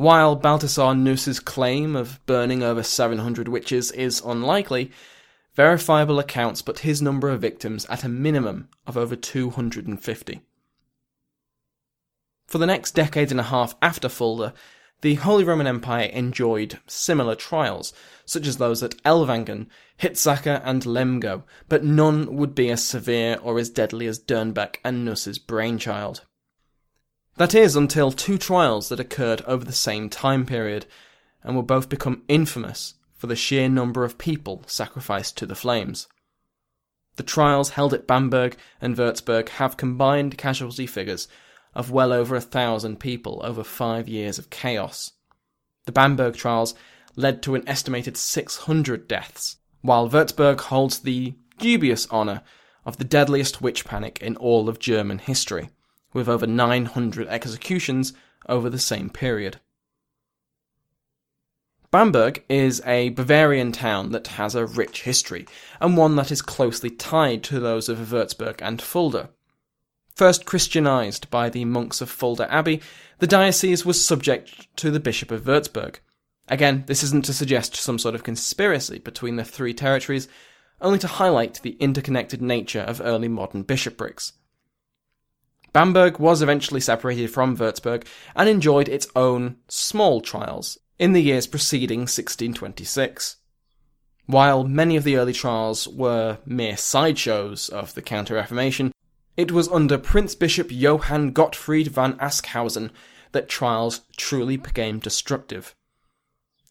While 0.00 0.34
Balthasar 0.34 0.94
Nuss's 0.94 1.40
claim 1.40 1.94
of 1.94 2.24
burning 2.24 2.62
over 2.62 2.82
700 2.82 3.48
witches 3.48 3.92
is 3.92 4.22
unlikely, 4.24 4.92
verifiable 5.54 6.18
accounts 6.18 6.62
put 6.62 6.78
his 6.78 7.02
number 7.02 7.28
of 7.28 7.42
victims 7.42 7.84
at 7.84 8.02
a 8.02 8.08
minimum 8.08 8.70
of 8.86 8.96
over 8.96 9.14
250. 9.14 10.40
For 12.46 12.56
the 12.56 12.66
next 12.66 12.92
decade 12.92 13.30
and 13.30 13.40
a 13.40 13.42
half 13.42 13.74
after 13.82 14.08
Fulda, 14.08 14.54
the 15.02 15.16
Holy 15.16 15.44
Roman 15.44 15.66
Empire 15.66 16.06
enjoyed 16.06 16.78
similar 16.86 17.34
trials, 17.34 17.92
such 18.24 18.46
as 18.46 18.56
those 18.56 18.82
at 18.82 18.96
Ellwangen, 19.04 19.66
Hitzacker, 20.00 20.62
and 20.64 20.82
Lemgo, 20.84 21.42
but 21.68 21.84
none 21.84 22.36
would 22.36 22.54
be 22.54 22.70
as 22.70 22.82
severe 22.82 23.38
or 23.42 23.58
as 23.58 23.68
deadly 23.68 24.06
as 24.06 24.18
Dernbach 24.18 24.76
and 24.82 25.04
Nuss's 25.04 25.38
brainchild. 25.38 26.24
That 27.40 27.54
is, 27.54 27.74
until 27.74 28.12
two 28.12 28.36
trials 28.36 28.90
that 28.90 29.00
occurred 29.00 29.40
over 29.46 29.64
the 29.64 29.72
same 29.72 30.10
time 30.10 30.44
period, 30.44 30.84
and 31.42 31.56
will 31.56 31.62
both 31.62 31.88
become 31.88 32.22
infamous 32.28 32.96
for 33.14 33.28
the 33.28 33.34
sheer 33.34 33.66
number 33.66 34.04
of 34.04 34.18
people 34.18 34.62
sacrificed 34.66 35.38
to 35.38 35.46
the 35.46 35.54
flames. 35.54 36.06
The 37.16 37.22
trials 37.22 37.70
held 37.70 37.94
at 37.94 38.06
Bamberg 38.06 38.58
and 38.78 38.94
Würzburg 38.94 39.48
have 39.48 39.78
combined 39.78 40.36
casualty 40.36 40.86
figures 40.86 41.28
of 41.74 41.90
well 41.90 42.12
over 42.12 42.36
a 42.36 42.42
thousand 42.42 43.00
people 43.00 43.40
over 43.42 43.64
five 43.64 44.06
years 44.06 44.38
of 44.38 44.50
chaos. 44.50 45.12
The 45.86 45.92
Bamberg 45.92 46.36
trials 46.36 46.74
led 47.16 47.42
to 47.44 47.54
an 47.54 47.66
estimated 47.66 48.18
600 48.18 49.08
deaths, 49.08 49.56
while 49.80 50.10
Würzburg 50.10 50.60
holds 50.60 50.98
the 50.98 51.32
dubious 51.58 52.06
honour 52.10 52.42
of 52.84 52.98
the 52.98 53.04
deadliest 53.04 53.62
witch 53.62 53.86
panic 53.86 54.20
in 54.20 54.36
all 54.36 54.68
of 54.68 54.78
German 54.78 55.20
history, 55.20 55.70
with 56.12 56.28
over 56.28 56.46
900 56.46 57.28
executions 57.28 58.12
over 58.48 58.68
the 58.68 58.78
same 58.78 59.10
period. 59.10 59.58
Bamberg 61.90 62.44
is 62.48 62.80
a 62.86 63.08
Bavarian 63.10 63.72
town 63.72 64.12
that 64.12 64.28
has 64.28 64.54
a 64.54 64.64
rich 64.64 65.02
history, 65.02 65.46
and 65.80 65.96
one 65.96 66.14
that 66.16 66.30
is 66.30 66.40
closely 66.40 66.88
tied 66.88 67.42
to 67.44 67.58
those 67.58 67.88
of 67.88 67.98
Würzburg 67.98 68.60
and 68.62 68.80
Fulda. 68.80 69.30
First 70.14 70.44
Christianized 70.44 71.28
by 71.30 71.48
the 71.48 71.64
monks 71.64 72.00
of 72.00 72.08
Fulda 72.08 72.52
Abbey, 72.52 72.80
the 73.18 73.26
diocese 73.26 73.84
was 73.84 74.04
subject 74.04 74.68
to 74.76 74.92
the 74.92 75.00
Bishop 75.00 75.32
of 75.32 75.42
Würzburg. 75.42 75.96
Again, 76.46 76.84
this 76.86 77.02
isn't 77.02 77.24
to 77.24 77.32
suggest 77.32 77.74
some 77.74 77.98
sort 77.98 78.14
of 78.14 78.22
conspiracy 78.22 78.98
between 79.00 79.36
the 79.36 79.44
three 79.44 79.74
territories, 79.74 80.28
only 80.80 80.98
to 81.00 81.08
highlight 81.08 81.60
the 81.62 81.76
interconnected 81.80 82.40
nature 82.40 82.80
of 82.80 83.00
early 83.00 83.28
modern 83.28 83.62
bishoprics. 83.62 84.32
Bamberg 85.72 86.18
was 86.18 86.42
eventually 86.42 86.80
separated 86.80 87.30
from 87.30 87.56
Würzburg 87.56 88.04
and 88.34 88.48
enjoyed 88.48 88.88
its 88.88 89.06
own 89.14 89.56
small 89.68 90.20
trials 90.20 90.78
in 90.98 91.12
the 91.12 91.22
years 91.22 91.46
preceding 91.46 92.00
1626. 92.00 93.36
While 94.26 94.64
many 94.64 94.96
of 94.96 95.04
the 95.04 95.16
early 95.16 95.32
trials 95.32 95.88
were 95.88 96.38
mere 96.44 96.76
sideshows 96.76 97.68
of 97.68 97.94
the 97.94 98.02
Counter 98.02 98.34
Reformation, 98.34 98.92
it 99.36 99.52
was 99.52 99.68
under 99.68 99.98
Prince 99.98 100.34
Bishop 100.34 100.68
Johann 100.70 101.32
Gottfried 101.32 101.88
van 101.88 102.14
Aschhausen 102.18 102.90
that 103.32 103.48
trials 103.48 104.02
truly 104.16 104.56
became 104.56 104.98
destructive. 104.98 105.74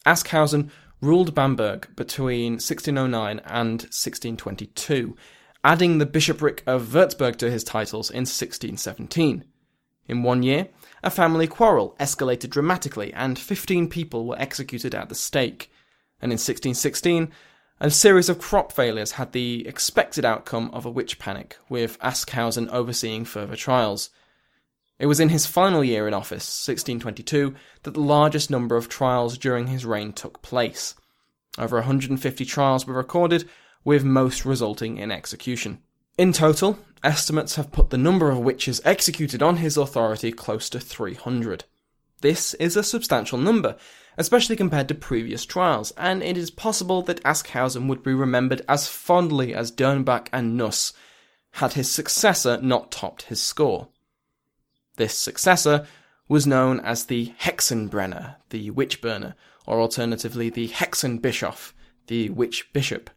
Aschhausen 0.05 0.69
ruled 1.01 1.33
Bamberg 1.33 1.95
between 1.95 2.53
1609 2.53 3.39
and 3.45 3.81
1622, 3.81 5.15
adding 5.63 5.97
the 5.97 6.05
bishopric 6.05 6.63
of 6.65 6.87
Würzburg 6.87 7.35
to 7.37 7.51
his 7.51 7.63
titles 7.63 8.09
in 8.09 8.21
1617. 8.21 9.43
In 10.07 10.23
one 10.23 10.41
year, 10.41 10.69
a 11.03 11.11
family 11.11 11.47
quarrel 11.47 11.95
escalated 11.99 12.49
dramatically 12.49 13.13
and 13.13 13.37
15 13.37 13.89
people 13.89 14.25
were 14.25 14.39
executed 14.39 14.95
at 14.95 15.09
the 15.09 15.15
stake. 15.15 15.71
And 16.21 16.31
in 16.31 16.37
1616, 16.37 17.31
a 17.79 17.91
series 17.91 18.27
of 18.27 18.39
crop 18.39 18.73
failures 18.73 19.13
had 19.13 19.31
the 19.31 19.65
expected 19.67 20.25
outcome 20.25 20.69
of 20.73 20.85
a 20.85 20.91
witch 20.91 21.19
panic, 21.19 21.57
with 21.69 21.97
Aschhausen 21.99 22.67
overseeing 22.69 23.23
further 23.23 23.55
trials. 23.55 24.09
It 24.97 25.05
was 25.05 25.21
in 25.21 25.29
his 25.29 25.45
final 25.45 25.81
year 25.81 26.05
in 26.05 26.13
office, 26.13 26.43
1622, 26.67 27.55
that 27.83 27.93
the 27.93 28.01
largest 28.01 28.49
number 28.49 28.75
of 28.75 28.89
trials 28.89 29.37
during 29.37 29.67
his 29.67 29.85
reign 29.85 30.11
took 30.11 30.41
place. 30.41 30.95
Over 31.57 31.77
150 31.77 32.43
trials 32.43 32.85
were 32.85 32.93
recorded, 32.93 33.47
with 33.83 34.03
most 34.03 34.45
resulting 34.45 34.97
in 34.97 35.11
execution. 35.11 35.79
In 36.17 36.33
total, 36.33 36.79
estimates 37.03 37.55
have 37.55 37.71
put 37.71 37.89
the 37.89 37.97
number 37.97 38.29
of 38.29 38.39
witches 38.39 38.81
executed 38.83 39.41
on 39.41 39.57
his 39.57 39.77
authority 39.77 40.31
close 40.31 40.69
to 40.71 40.79
300. 40.79 41.63
This 42.21 42.53
is 42.55 42.75
a 42.75 42.83
substantial 42.83 43.37
number, 43.37 43.77
especially 44.17 44.57
compared 44.57 44.89
to 44.89 44.95
previous 44.95 45.45
trials, 45.45 45.91
and 45.97 46.21
it 46.21 46.37
is 46.37 46.51
possible 46.51 47.01
that 47.03 47.23
Aschhausen 47.23 47.87
would 47.87 48.03
be 48.03 48.13
remembered 48.13 48.61
as 48.67 48.87
fondly 48.87 49.53
as 49.53 49.71
Dernbach 49.71 50.27
and 50.33 50.57
Nuss, 50.57 50.91
had 51.51 51.73
his 51.73 51.89
successor 51.89 52.59
not 52.61 52.91
topped 52.91 53.23
his 53.23 53.41
score. 53.41 53.87
This 54.97 55.17
successor 55.17 55.87
was 56.27 56.45
known 56.45 56.79
as 56.81 57.05
the 57.05 57.33
Hexenbrenner, 57.39 58.35
the 58.49 58.69
witch 58.71 59.01
burner, 59.01 59.35
or 59.65 59.79
alternatively 59.79 60.49
the 60.49 60.67
Hexenbischof, 60.67 61.73
the 62.07 62.29
witch 62.29 62.71
bishop. 62.73 63.09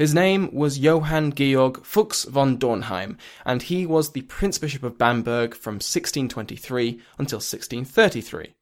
His 0.00 0.14
name 0.14 0.48
was 0.50 0.78
Johann 0.78 1.34
Georg 1.34 1.84
Fuchs 1.84 2.24
von 2.24 2.56
Dornheim, 2.56 3.18
and 3.44 3.60
he 3.60 3.84
was 3.84 4.12
the 4.12 4.22
Prince 4.22 4.56
Bishop 4.56 4.82
of 4.82 4.96
Bamberg 4.96 5.54
from 5.54 5.74
1623 5.74 6.92
until 7.18 7.36
1633. 7.36 8.54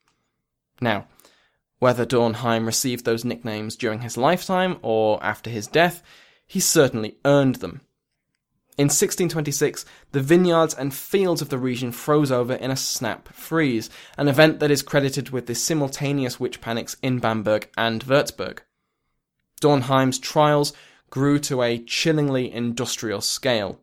Now, 0.81 1.07
whether 1.79 2.05
Dornheim 2.05 2.67
received 2.67 3.05
those 3.05 3.25
nicknames 3.25 3.77
during 3.77 4.01
his 4.01 4.17
lifetime 4.17 4.81
or 4.83 5.23
after 5.23 5.49
his 5.49 5.69
death, 5.69 6.03
he 6.45 6.59
certainly 6.59 7.19
earned 7.25 7.57
them. 7.61 7.83
In 8.77 8.87
1626, 8.87 9.85
the 10.11 10.21
vineyards 10.21 10.75
and 10.75 10.93
fields 10.93 11.41
of 11.41 11.51
the 11.51 11.59
region 11.59 11.93
froze 11.93 12.33
over 12.33 12.55
in 12.55 12.73
a 12.73 12.77
snap 12.77 13.29
freeze, 13.29 13.91
an 14.17 14.27
event 14.27 14.59
that 14.59 14.73
is 14.73 14.83
credited 14.83 15.31
with 15.31 15.47
the 15.47 15.55
simultaneous 15.55 16.41
witch 16.41 16.61
panics 16.61 16.97
in 17.01 17.21
Bamberg 17.21 17.71
and 17.77 18.05
Würzburg. 18.05 18.59
Dornheim's 19.61 20.19
trials 20.19 20.73
grew 21.11 21.39
to 21.41 21.63
a 21.63 21.79
chillingly 21.79 22.53
industrial 22.53 23.21
scale. 23.21 23.81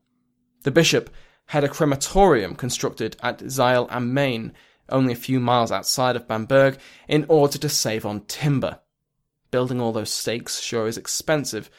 The 0.64 0.72
bishop 0.72 1.10
had 1.48 1.64
a 1.64 1.70
crematorium 1.70 2.56
constructed 2.56 3.16
at 3.22 3.40
Zeil 3.50 3.88
am 3.90 4.14
Main, 4.14 4.54
only 4.90 5.14
a 5.14 5.18
few 5.18 5.40
miles 5.40 5.72
outside 5.72 6.16
of 6.16 6.28
Bamberg, 6.28 6.78
in 7.08 7.26
order 7.28 7.58
to 7.58 7.70
save 7.70 8.06
on 8.06 8.22
timber. 8.22 8.80
Building 9.52 9.80
all 9.80 9.92
those 9.92 10.10
stakes 10.10 10.60
sure 10.60 10.88
is 10.88 10.98
expensive, 10.98 11.70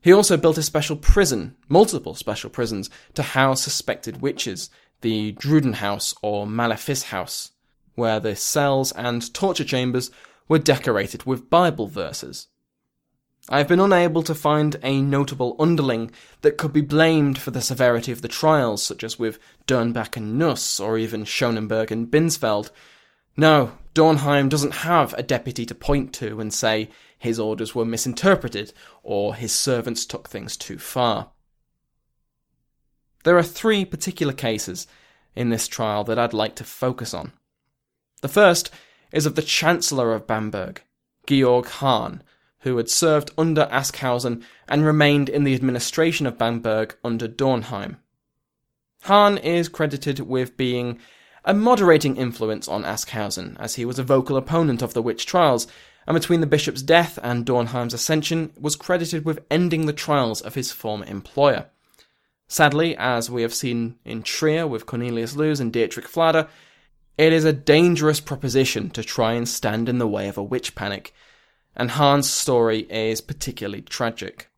he 0.00 0.12
also 0.12 0.36
built 0.36 0.58
a 0.58 0.62
special 0.62 0.96
prison, 0.96 1.56
multiple 1.68 2.14
special 2.14 2.50
prisons, 2.50 2.90
to 3.14 3.22
house 3.22 3.62
suspected 3.62 4.20
witches, 4.20 4.68
the 5.00 5.32
Drudenhaus 5.32 6.14
or 6.22 6.46
Malefice 6.46 7.04
House, 7.04 7.52
where 7.94 8.20
the 8.20 8.36
cells 8.36 8.92
and 8.92 9.32
torture 9.32 9.64
chambers 9.64 10.10
were 10.46 10.58
decorated 10.58 11.24
with 11.24 11.48
Bible 11.48 11.86
verses. 11.86 12.48
I 13.48 13.58
have 13.58 13.68
been 13.68 13.80
unable 13.80 14.22
to 14.22 14.34
find 14.34 14.76
a 14.82 15.02
notable 15.02 15.54
underling 15.58 16.10
that 16.40 16.56
could 16.56 16.72
be 16.72 16.80
blamed 16.80 17.38
for 17.38 17.50
the 17.50 17.60
severity 17.60 18.10
of 18.10 18.22
the 18.22 18.28
trials, 18.28 18.82
such 18.82 19.04
as 19.04 19.18
with 19.18 19.38
Dernbach 19.66 20.16
and 20.16 20.38
Nuss, 20.38 20.80
or 20.80 20.96
even 20.96 21.24
Schonenberg 21.24 21.90
and 21.90 22.10
Binsfeld. 22.10 22.70
No, 23.36 23.72
Dornheim 23.94 24.48
doesn't 24.48 24.76
have 24.76 25.12
a 25.14 25.22
deputy 25.22 25.66
to 25.66 25.74
point 25.74 26.14
to 26.14 26.40
and 26.40 26.54
say, 26.54 26.88
his 27.18 27.38
orders 27.38 27.74
were 27.74 27.84
misinterpreted, 27.84 28.72
or 29.02 29.34
his 29.34 29.52
servants 29.52 30.06
took 30.06 30.28
things 30.28 30.56
too 30.56 30.78
far. 30.78 31.30
There 33.24 33.36
are 33.36 33.42
three 33.42 33.84
particular 33.84 34.32
cases 34.32 34.86
in 35.34 35.50
this 35.50 35.68
trial 35.68 36.04
that 36.04 36.18
I'd 36.18 36.32
like 36.32 36.54
to 36.56 36.64
focus 36.64 37.12
on. 37.12 37.32
The 38.22 38.28
first 38.28 38.70
is 39.12 39.26
of 39.26 39.34
the 39.34 39.42
Chancellor 39.42 40.14
of 40.14 40.26
Bamberg, 40.26 40.82
Georg 41.26 41.66
Hahn, 41.66 42.22
who 42.64 42.76
had 42.78 42.90
served 42.90 43.30
under 43.38 43.68
Aschhausen 43.70 44.42
and 44.68 44.84
remained 44.84 45.28
in 45.28 45.44
the 45.44 45.54
administration 45.54 46.26
of 46.26 46.36
Bamberg 46.36 46.96
under 47.04 47.28
Dornheim. 47.28 47.98
Hahn 49.02 49.38
is 49.38 49.68
credited 49.68 50.20
with 50.20 50.56
being 50.56 50.98
a 51.44 51.52
moderating 51.52 52.16
influence 52.16 52.66
on 52.66 52.82
Aschhausen, 52.82 53.56
as 53.60 53.74
he 53.74 53.84
was 53.84 53.98
a 53.98 54.02
vocal 54.02 54.38
opponent 54.38 54.80
of 54.80 54.94
the 54.94 55.02
witch 55.02 55.26
trials 55.26 55.66
and 56.06 56.14
between 56.14 56.40
the 56.40 56.46
bishop's 56.46 56.82
death 56.82 57.18
and 57.22 57.44
Dornheim's 57.44 57.94
ascension, 57.94 58.52
was 58.58 58.76
credited 58.76 59.24
with 59.24 59.44
ending 59.50 59.86
the 59.86 59.92
trials 59.92 60.40
of 60.40 60.54
his 60.54 60.72
former 60.72 61.06
employer. 61.06 61.66
Sadly, 62.48 62.96
as 62.96 63.30
we 63.30 63.42
have 63.42 63.54
seen 63.54 63.96
in 64.04 64.22
Trier 64.22 64.66
with 64.66 64.86
Cornelius 64.86 65.34
Loos 65.34 65.60
and 65.60 65.72
Dietrich 65.72 66.08
Flader, 66.08 66.48
it 67.16 67.32
is 67.32 67.44
a 67.44 67.52
dangerous 67.52 68.20
proposition 68.20 68.90
to 68.90 69.02
try 69.02 69.34
and 69.34 69.48
stand 69.48 69.88
in 69.88 69.98
the 69.98 70.08
way 70.08 70.28
of 70.28 70.36
a 70.36 70.42
witch 70.42 70.74
panic, 70.74 71.14
and 71.76 71.92
Hahn's 71.92 72.30
story 72.30 72.80
is 72.90 73.20
particularly 73.20 73.82
tragic. 73.82 74.50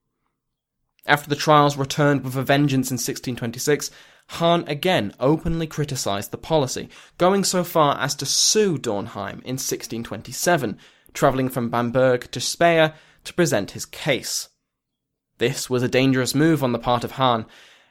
After 1.06 1.28
the 1.28 1.36
trials 1.36 1.76
returned 1.76 2.24
with 2.24 2.36
a 2.36 2.42
vengeance 2.42 2.90
in 2.90 2.96
1626, 2.96 3.90
Hahn 4.30 4.64
again 4.66 5.14
openly 5.20 5.66
criticised 5.66 6.30
the 6.30 6.38
policy, 6.38 6.88
going 7.16 7.44
so 7.44 7.62
far 7.62 7.96
as 7.98 8.14
to 8.16 8.26
sue 8.26 8.76
Dornheim 8.76 9.40
in 9.44 9.56
1627 9.56 10.78
travelling 11.16 11.48
from 11.48 11.70
Bamberg 11.70 12.30
to 12.30 12.40
Speyer 12.40 12.94
to 13.24 13.34
present 13.34 13.72
his 13.72 13.86
case. 13.86 14.50
This 15.38 15.68
was 15.68 15.82
a 15.82 15.88
dangerous 15.88 16.34
move 16.34 16.62
on 16.62 16.72
the 16.72 16.78
part 16.78 17.02
of 17.02 17.12
Hahn, 17.12 17.46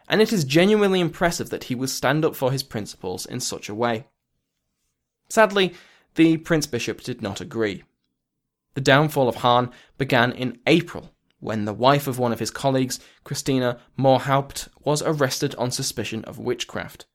and 0.07 0.21
it 0.21 0.31
is 0.31 0.45
genuinely 0.45 0.99
impressive 0.99 1.49
that 1.49 1.65
he 1.65 1.75
would 1.75 1.89
stand 1.89 2.23
up 2.23 2.35
for 2.35 2.51
his 2.51 2.63
principles 2.63 3.25
in 3.25 3.39
such 3.39 3.67
a 3.67 3.75
way. 3.75 4.05
Sadly, 5.29 5.73
the 6.13 6.37
Prince 6.37 6.67
Bishop 6.67 7.01
did 7.01 7.21
not 7.21 7.41
agree. 7.41 7.83
The 8.75 8.81
downfall 8.81 9.29
of 9.29 9.35
Hahn 9.35 9.71
began 9.97 10.33
in 10.33 10.59
April, 10.67 11.13
when 11.39 11.63
the 11.63 11.73
wife 11.73 12.07
of 12.07 12.19
one 12.19 12.33
of 12.33 12.39
his 12.39 12.51
colleagues, 12.51 12.99
Christina 13.23 13.79
Morhaupt, 13.97 14.67
was 14.83 15.01
arrested 15.01 15.55
on 15.55 15.71
suspicion 15.71 16.25
of 16.25 16.37
witchcraft. 16.37 17.05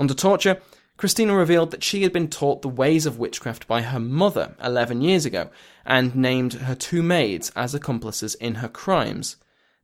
Under 0.00 0.14
torture, 0.14 0.60
Christina 0.96 1.36
revealed 1.36 1.70
that 1.70 1.84
she 1.84 2.02
had 2.02 2.12
been 2.12 2.28
taught 2.28 2.62
the 2.62 2.68
ways 2.68 3.06
of 3.06 3.20
witchcraft 3.20 3.68
by 3.68 3.82
her 3.82 4.00
mother 4.00 4.56
11 4.62 5.00
years 5.00 5.24
ago 5.24 5.50
and 5.86 6.14
named 6.16 6.54
her 6.54 6.74
two 6.74 7.04
maids 7.04 7.52
as 7.54 7.72
accomplices 7.72 8.34
in 8.34 8.56
her 8.56 8.68
crimes. 8.68 9.36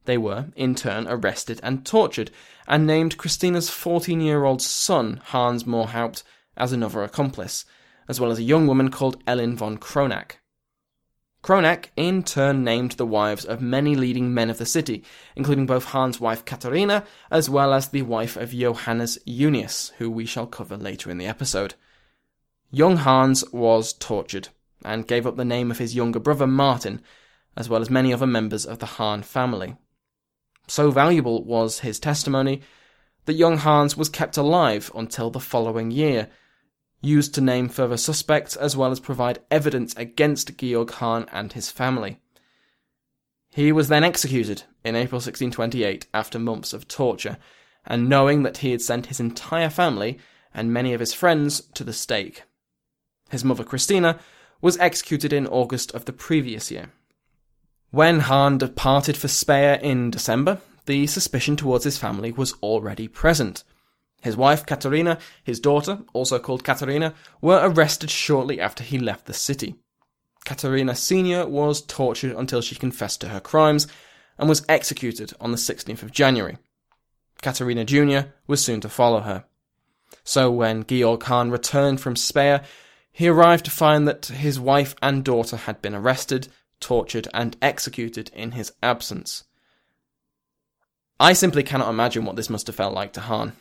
They 0.07 0.19
were, 0.19 0.47
in 0.57 0.75
turn, 0.75 1.07
arrested 1.07 1.61
and 1.63 1.87
tortured, 1.87 2.33
and 2.67 2.85
named 2.85 3.17
Christina's 3.17 3.71
14 3.71 4.21
year 4.21 4.45
old 4.45 4.61
son, 4.61 5.21
Hans 5.27 5.65
Morhaupt, 5.65 6.25
as 6.57 6.73
another 6.73 7.05
accomplice, 7.05 7.65
as 8.09 8.21
well 8.21 8.33
as 8.33 8.39
a 8.39 8.43
young 8.43 8.67
woman 8.67 8.91
called 8.91 9.23
Ellen 9.27 9.57
von 9.57 9.79
Kronach. 9.79 10.33
Kronach 11.47 11.91
in 11.95 12.25
turn 12.25 12.65
named 12.65 12.93
the 12.93 13.07
wives 13.07 13.45
of 13.45 13.61
many 13.63 13.95
leading 13.95 14.35
men 14.35 14.51
of 14.51 14.59
the 14.59 14.67
city, 14.67 15.05
including 15.37 15.65
both 15.65 15.85
Hahn's 15.85 16.19
wife 16.19 16.45
Katharina 16.45 17.05
as 17.31 17.49
well 17.49 17.73
as 17.73 17.91
the 17.91 18.03
wife 18.03 18.37
of 18.37 18.51
Johannes 18.51 19.17
Junius, 19.29 19.93
who 19.99 20.11
we 20.11 20.27
shall 20.27 20.49
cover 20.49 20.77
later 20.77 21.09
in 21.09 21.19
the 21.19 21.27
episode. 21.27 21.75
Young 22.73 22.97
Hans 22.97 23.45
was 23.53 23.93
tortured 23.93 24.49
and 24.85 25.07
gave 25.07 25.25
up 25.25 25.37
the 25.37 25.45
name 25.45 25.71
of 25.71 25.79
his 25.79 25.95
younger 25.95 26.19
brother 26.19 26.49
Martin, 26.49 27.01
as 27.57 27.69
well 27.69 27.81
as 27.81 27.91
many 27.91 28.13
other 28.13 28.27
members 28.27 28.67
of 28.67 28.81
the 28.81 28.87
Hahn 28.87 29.23
family. 29.23 29.77
So 30.67 30.91
valuable 30.91 31.45
was 31.45 31.79
his 31.79 32.01
testimony 32.01 32.63
that 33.27 33.35
young 33.35 33.59
Hans 33.59 33.97
was 33.97 34.09
kept 34.09 34.37
alive 34.37 34.91
until 34.97 35.31
the 35.31 35.39
following 35.39 35.93
year, 35.93 36.29
used 37.01 37.35
to 37.35 37.41
name 37.41 37.69
further 37.69 37.97
suspects 37.97 38.57
as 38.57 38.77
well 38.77 38.91
as 38.91 39.01
provide 39.01 39.41
evidence 39.51 39.95
against 39.97 40.57
Georg 40.59 40.91
Hahn 40.93 41.27
and 41.33 41.53
his 41.53 41.71
family. 41.71 42.19
He 43.51 43.73
was 43.73 43.89
then 43.89 44.05
executed 44.05 44.65
in 44.85 44.97
April 44.97 45.17
1628 45.17 46.07
after 46.13 46.39
months 46.39 46.73
of 46.73 46.89
torture, 46.89 47.39
and 47.87 48.09
knowing 48.09 48.43
that 48.43 48.59
he 48.59 48.73
had 48.73 48.83
sent 48.83 49.07
his 49.07 49.21
entire 49.21 49.71
family 49.71 50.19
and 50.53 50.73
many 50.73 50.93
of 50.93 51.01
his 51.01 51.15
friends 51.15 51.63
to 51.75 51.85
the 51.85 51.93
stake. 51.93 52.43
His 53.31 53.45
mother 53.45 53.65
Christina 53.65 54.19
was 54.61 54.79
executed 54.79 55.33
in 55.33 55.47
August 55.47 55.93
of 55.93 56.05
the 56.05 56.13
previous 56.13 56.71
year. 56.71 56.91
When 57.91 58.21
Hahn 58.21 58.59
departed 58.59 59.17
for 59.17 59.29
Speyer 59.29 59.75
in 59.75 60.11
December, 60.11 60.61
the 60.87 61.07
suspicion 61.07 61.57
towards 61.57 61.85
his 61.85 61.99
family 61.99 62.33
was 62.33 62.55
already 62.63 63.09
present. 63.09 63.65
His 64.23 64.37
wife, 64.37 64.67
Katerina, 64.67 65.19
his 65.45 65.61
daughter, 65.61 66.01
also 66.13 66.39
called 66.39 66.65
Katerina, 66.65 67.15
were 67.41 67.61
arrested 67.63 68.11
shortly 68.11 68.61
after 68.61 68.83
he 68.83 68.99
left 68.99 69.27
the 69.27 69.33
city. 69.33 69.77
Katerina 70.45 70.95
Sr. 70.95 71.47
was 71.47 71.83
tortured 71.83 72.37
until 72.37 72.61
she 72.61 72.77
confessed 72.77 73.21
to 73.21 73.29
her 73.29 73.41
crimes 73.41 73.87
and 74.39 74.49
was 74.49 74.65
executed 74.69 75.33
on 75.41 75.51
the 75.51 75.59
16th 75.59 76.03
of 76.03 76.13
January. 76.13 76.57
Katerina 77.43 77.85
Jr. 77.85 78.31
was 78.47 78.65
soon 78.65 78.81
to 78.81 78.89
follow 78.89 79.21
her. 79.21 79.45
So 80.25 80.51
when 80.51 80.85
Georg 80.85 81.29
returned 81.29 82.01
from 82.01 82.17
Speyer, 82.17 82.63
he 83.13 83.29
arrived 83.29 83.65
to 83.67 83.71
find 83.71 84.07
that 84.07 84.27
his 84.27 84.61
wife 84.61 84.95
and 85.03 85.25
daughter 85.25 85.57
had 85.57 85.83
been 85.83 85.95
arrested, 85.95 86.49
tortured, 86.81 87.29
and 87.35 87.57
executed 87.61 88.31
in 88.35 88.53
his 88.53 88.73
absence. 88.83 89.45
I 91.19 91.33
simply 91.33 91.63
cannot 91.63 91.91
imagine 91.91 92.25
what 92.25 92.37
this 92.37 92.51
must 92.51 92.67
have 92.67 92.77
felt 92.77 92.95
like 92.95 93.13
to 93.15 93.23
Hahn 93.23 93.53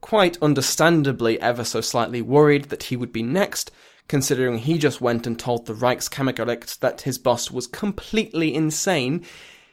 quite 0.00 0.40
understandably 0.42 1.40
ever 1.40 1.64
so 1.64 1.80
slightly 1.80 2.22
worried 2.22 2.66
that 2.66 2.84
he 2.84 2.96
would 2.96 3.12
be 3.12 3.22
next, 3.22 3.70
considering 4.08 4.58
he 4.58 4.78
just 4.78 5.00
went 5.00 5.26
and 5.26 5.38
told 5.38 5.66
the 5.66 5.74
Reichskammergericht 5.74 6.78
that 6.80 7.02
his 7.02 7.18
boss 7.18 7.50
was 7.50 7.66
completely 7.66 8.54
insane, 8.54 9.24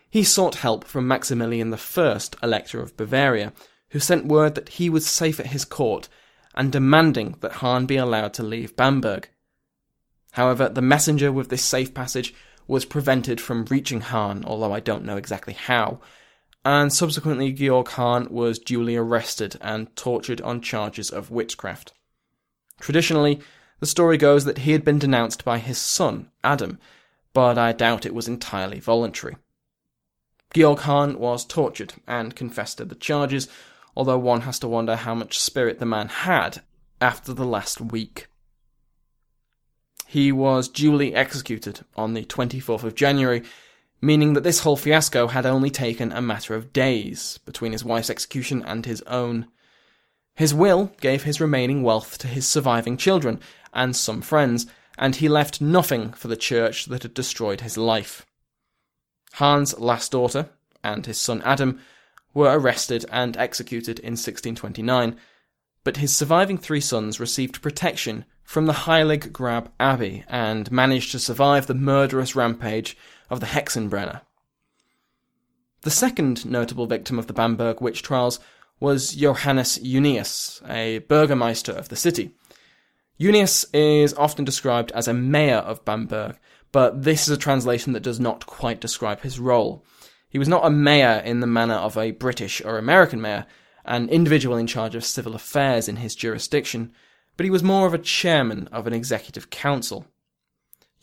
he 0.09 0.23
sought 0.23 0.55
help 0.55 0.86
from 0.86 1.07
Maximilian 1.07 1.73
I, 1.73 2.19
Elector 2.41 2.81
of 2.81 2.97
Bavaria, 2.97 3.53
who 3.89 3.99
sent 3.99 4.25
word 4.25 4.55
that 4.55 4.69
he 4.69 4.89
was 4.89 5.05
safe 5.05 5.39
at 5.39 5.47
his 5.47 5.65
court 5.65 6.09
and 6.55 6.71
demanding 6.71 7.36
that 7.41 7.53
Hahn 7.53 7.86
be 7.86 7.97
allowed 7.97 8.33
to 8.36 8.43
leave 8.43 8.75
Bamberg. 8.75 9.29
However, 10.31 10.69
the 10.69 10.81
messenger 10.81 11.31
with 11.31 11.49
this 11.49 11.63
safe 11.63 11.93
passage 11.93 12.33
was 12.67 12.86
prevented 12.86 13.39
from 13.41 13.65
reaching 13.65 14.01
Hahn, 14.01 14.43
although 14.45 14.73
I 14.73 14.79
don't 14.79 15.05
know 15.05 15.17
exactly 15.17 15.53
how, 15.53 15.99
and 16.65 16.93
subsequently 16.93 17.52
Georg 17.52 17.89
Hahn 17.89 18.28
was 18.30 18.60
duly 18.60 18.95
arrested 18.95 19.58
and 19.62 19.93
tortured 19.95 20.41
on 20.41 20.62
charges 20.62 21.10
of 21.10 21.32
witchcraft. 21.32 21.93
Traditionally, 22.80 23.39
the 23.80 23.86
story 23.86 24.17
goes 24.17 24.45
that 24.45 24.60
he 24.60 24.71
had 24.71 24.86
been 24.86 24.99
denounced 24.99 25.43
by 25.43 25.60
his 25.60 25.78
son, 25.78 26.30
Adam, 26.43 26.80
but 27.34 27.58
I 27.58 27.73
doubt 27.73 28.06
it 28.06 28.15
was 28.15 28.28
entirely 28.28 28.80
voluntary. 28.80 29.36
Georg 30.54 30.80
Hahn 30.80 31.17
was 31.17 31.45
tortured 31.45 31.95
and 32.08 32.36
confessed 32.36 32.78
to 32.78 32.86
the 32.86 32.95
charges, 32.95 33.47
although 33.95 34.19
one 34.19 34.41
has 34.41 34.60
to 34.60 34.67
wonder 34.67 34.95
how 34.95 35.15
much 35.15 35.39
spirit 35.39 35.80
the 35.80 35.86
man 35.86 36.08
had 36.08 36.62
after 37.02 37.34
the 37.34 37.45
last 37.45 37.82
week. 37.82 38.28
He 40.08 40.32
was 40.32 40.69
duly 40.69 41.15
executed 41.15 41.82
on 41.95 42.13
the 42.13 42.23
24th 42.23 42.84
of 42.84 42.95
January 42.95 43.41
meaning 44.04 44.34
that 44.34 44.44
this 44.44 44.60
whole 44.60 44.76
fiasco 44.76 45.28
had 45.28 45.46
only 45.46 45.70
taken 45.70 46.12
a 46.12 46.22
matter 46.22 46.56
of 46.56 46.74
days 46.74 47.39
between 47.46 47.72
his 47.72 47.86
wife's 47.86 48.10
execution 48.10 48.62
and 48.66 48.86
his 48.86 49.02
own. 49.04 49.48
His 50.36 50.54
will 50.54 50.92
gave 51.00 51.24
his 51.24 51.39
remaining 51.39 51.84
wealth 51.84 52.18
to 52.18 52.28
his 52.28 52.46
surviving 52.46 52.98
children 52.98 53.39
and 53.74 53.96
some 53.96 54.22
friends, 54.22 54.66
and 54.98 55.16
he 55.16 55.30
left 55.30 55.62
nothing 55.62 56.12
for 56.12 56.28
the 56.28 56.36
church 56.36 56.88
that 56.88 57.04
had 57.04 57.13
destroyed 57.13 57.62
his 57.62 57.78
life. 57.78 58.26
Hahn's 59.36 59.80
last 59.80 60.12
daughter 60.12 60.50
and 60.84 61.06
his 61.06 61.18
son 61.18 61.42
Adam 61.46 61.80
were 62.34 62.52
arrested 62.52 63.06
and 63.10 63.38
executed 63.38 64.00
in 64.00 64.13
1629, 64.18 65.16
but 65.86 65.98
his 65.98 66.13
surviving 66.13 66.58
three 66.58 66.82
sons 66.82 67.22
received 67.22 67.62
protection 67.62 68.26
from 68.44 68.66
the 68.66 68.74
Heilig 68.74 69.32
Grab 69.32 69.72
Abbey 69.80 70.26
and 70.28 70.70
managed 70.70 71.13
to 71.13 71.20
survive 71.20 71.68
the 71.68 71.74
murderous 71.74 72.36
rampage 72.36 72.98
of 73.29 73.39
the 73.39 73.47
Hexenbrenner. 73.47 74.21
The 75.81 75.91
second 75.91 76.45
notable 76.45 76.88
victim 76.88 77.19
of 77.19 77.27
the 77.27 77.33
Bamberg 77.33 77.81
witch 77.81 78.01
trials 78.01 78.39
was 78.79 79.15
Johannes 79.15 79.77
Junius, 79.77 80.62
a 80.67 80.99
burgomaster 80.99 81.71
of 81.71 81.89
the 81.89 81.95
city. 81.95 82.31
Junius 83.19 83.65
is 83.73 84.13
often 84.13 84.45
described 84.45 84.91
as 84.93 85.07
a 85.07 85.13
mayor 85.13 85.57
of 85.57 85.86
Bamberg, 85.86 86.38
but 86.71 87.03
this 87.03 87.23
is 87.23 87.29
a 87.29 87.38
translation 87.38 87.93
that 87.93 88.03
does 88.03 88.19
not 88.19 88.45
quite 88.45 88.81
describe 88.81 89.21
his 89.21 89.39
role. 89.39 89.86
He 90.29 90.39
was 90.39 90.47
not 90.47 90.65
a 90.65 90.71
mayor 90.71 91.21
in 91.23 91.39
the 91.39 91.47
manner 91.47 91.75
of 91.75 91.97
a 91.97 92.12
British 92.12 92.62
or 92.62 92.77
American 92.77 93.21
mayor, 93.21 93.45
an 93.86 94.09
individual 94.09 94.57
in 94.57 94.67
charge 94.67 94.95
of 94.95 95.05
civil 95.05 95.36
affairs 95.36 95.88
in 95.88 95.97
his 95.97 96.15
jurisdiction, 96.15 96.91
but 97.38 97.43
he 97.43 97.51
was 97.51 97.63
more 97.63 97.86
of 97.86 97.93
a 97.93 97.99
chairman 97.99 98.67
of 98.71 98.88
an 98.88 98.93
executive 98.93 99.49
council. 99.49 100.07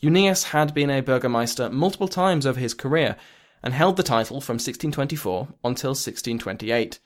Junius 0.01 0.45
had 0.45 0.73
been 0.73 0.89
a 0.89 1.01
burgomaster 1.01 1.69
multiple 1.69 2.07
times 2.07 2.47
over 2.47 2.59
his 2.59 2.73
career 2.73 3.15
and 3.61 3.73
held 3.73 3.97
the 3.97 4.03
title 4.03 4.41
from 4.41 4.55
1624 4.55 5.47
until 5.63 5.91
1628. 5.91 6.99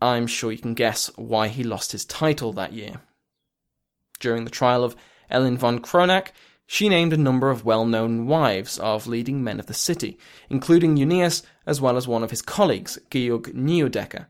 I'm 0.00 0.26
sure 0.26 0.50
you 0.50 0.58
can 0.58 0.72
guess 0.72 1.10
why 1.16 1.48
he 1.48 1.62
lost 1.62 1.92
his 1.92 2.06
title 2.06 2.54
that 2.54 2.72
year. 2.72 3.02
During 4.18 4.44
the 4.44 4.50
trial 4.50 4.82
of 4.82 4.96
Ellen 5.28 5.58
von 5.58 5.80
Kronach, 5.80 6.28
she 6.66 6.88
named 6.88 7.12
a 7.12 7.18
number 7.18 7.50
of 7.50 7.66
well 7.66 7.84
known 7.84 8.26
wives 8.26 8.78
of 8.78 9.06
leading 9.06 9.44
men 9.44 9.60
of 9.60 9.66
the 9.66 9.74
city, 9.74 10.18
including 10.48 10.96
Junius 10.96 11.42
as 11.66 11.82
well 11.82 11.98
as 11.98 12.08
one 12.08 12.22
of 12.22 12.30
his 12.30 12.40
colleagues, 12.40 12.98
Georg 13.10 13.52
Neudecker. 13.54 14.26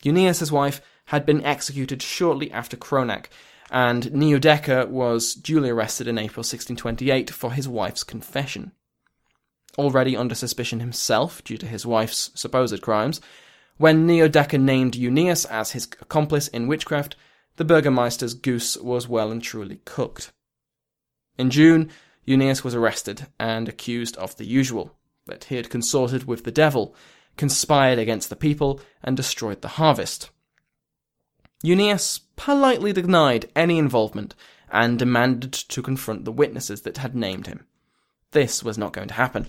Junius's 0.00 0.52
wife 0.52 0.80
had 1.06 1.26
been 1.26 1.44
executed 1.44 2.00
shortly 2.00 2.50
after 2.52 2.76
Kronach, 2.76 3.26
and 3.70 4.04
Neudecker 4.04 4.88
was 4.88 5.34
duly 5.34 5.70
arrested 5.70 6.06
in 6.06 6.18
April 6.18 6.40
1628 6.40 7.30
for 7.30 7.52
his 7.52 7.68
wife's 7.68 8.04
confession. 8.04 8.72
Already 9.76 10.16
under 10.16 10.34
suspicion 10.34 10.80
himself 10.80 11.42
due 11.42 11.58
to 11.58 11.66
his 11.66 11.84
wife's 11.84 12.30
supposed 12.34 12.80
crimes, 12.82 13.20
when 13.76 14.06
Neudecker 14.06 14.60
named 14.60 14.94
Junius 14.94 15.44
as 15.46 15.72
his 15.72 15.86
accomplice 16.00 16.48
in 16.48 16.68
witchcraft, 16.68 17.16
the 17.56 17.64
burgomaster's 17.64 18.34
goose 18.34 18.76
was 18.76 19.08
well 19.08 19.32
and 19.32 19.42
truly 19.42 19.80
cooked. 19.84 20.32
In 21.36 21.50
June, 21.50 21.90
Junius 22.26 22.62
was 22.62 22.74
arrested 22.74 23.26
and 23.38 23.68
accused 23.68 24.16
of 24.16 24.36
the 24.36 24.46
usual 24.46 24.96
that 25.26 25.44
he 25.44 25.56
had 25.56 25.70
consorted 25.70 26.24
with 26.24 26.44
the 26.44 26.52
devil, 26.52 26.94
conspired 27.36 27.98
against 27.98 28.28
the 28.28 28.36
people, 28.36 28.80
and 29.02 29.16
destroyed 29.16 29.62
the 29.62 29.68
harvest. 29.68 30.30
Junius 31.64 32.20
politely 32.36 32.92
denied 32.92 33.50
any 33.54 33.78
involvement 33.78 34.34
and 34.70 34.98
demanded 34.98 35.52
to 35.52 35.82
confront 35.82 36.24
the 36.24 36.32
witnesses 36.32 36.82
that 36.82 36.98
had 36.98 37.14
named 37.14 37.46
him. 37.46 37.66
This 38.32 38.62
was 38.62 38.76
not 38.76 38.92
going 38.92 39.08
to 39.08 39.14
happen. 39.14 39.46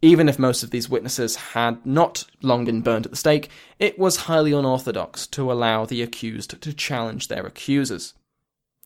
Even 0.00 0.28
if 0.28 0.38
most 0.38 0.62
of 0.62 0.70
these 0.70 0.88
witnesses 0.88 1.34
had 1.36 1.84
not 1.84 2.24
long 2.42 2.64
been 2.64 2.82
burned 2.82 3.06
at 3.06 3.10
the 3.10 3.16
stake, 3.16 3.50
it 3.78 3.98
was 3.98 4.16
highly 4.16 4.52
unorthodox 4.52 5.26
to 5.28 5.50
allow 5.50 5.84
the 5.84 6.02
accused 6.02 6.60
to 6.60 6.72
challenge 6.72 7.28
their 7.28 7.46
accusers. 7.46 8.14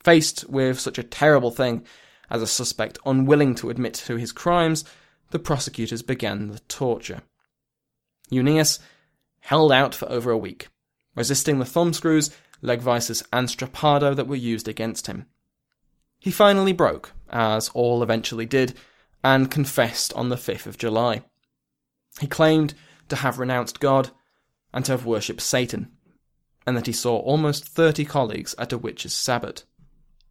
Faced 0.02 0.48
with 0.48 0.80
such 0.80 0.98
a 0.98 1.02
terrible 1.02 1.50
thing 1.50 1.84
as 2.30 2.40
a 2.40 2.46
suspect 2.46 2.98
unwilling 3.04 3.54
to 3.56 3.68
admit 3.68 3.94
to 3.94 4.16
his 4.16 4.32
crimes, 4.32 4.84
the 5.32 5.38
prosecutors 5.38 6.02
began 6.02 6.48
the 6.48 6.60
torture. 6.60 7.22
Junius 8.32 8.78
held 9.40 9.72
out 9.72 9.94
for 9.94 10.10
over 10.10 10.30
a 10.30 10.38
week, 10.38 10.68
resisting 11.14 11.58
the 11.58 11.64
thumbscrews 11.66 12.30
Legweisses, 12.62 13.22
and 13.32 13.48
Strappado 13.48 14.14
that 14.14 14.28
were 14.28 14.36
used 14.36 14.68
against 14.68 15.06
him. 15.06 15.26
He 16.18 16.30
finally 16.30 16.72
broke, 16.72 17.12
as 17.30 17.68
all 17.70 18.02
eventually 18.02 18.46
did, 18.46 18.74
and 19.24 19.50
confessed 19.50 20.12
on 20.14 20.28
the 20.28 20.36
5th 20.36 20.66
of 20.66 20.78
July. 20.78 21.22
He 22.20 22.26
claimed 22.26 22.74
to 23.08 23.16
have 23.16 23.38
renounced 23.38 23.80
God 23.80 24.10
and 24.72 24.84
to 24.84 24.92
have 24.92 25.06
worshipped 25.06 25.40
Satan, 25.40 25.90
and 26.66 26.76
that 26.76 26.86
he 26.86 26.92
saw 26.92 27.18
almost 27.18 27.66
30 27.66 28.04
colleagues 28.04 28.54
at 28.58 28.72
a 28.72 28.78
witch's 28.78 29.12
sabbat. 29.12 29.64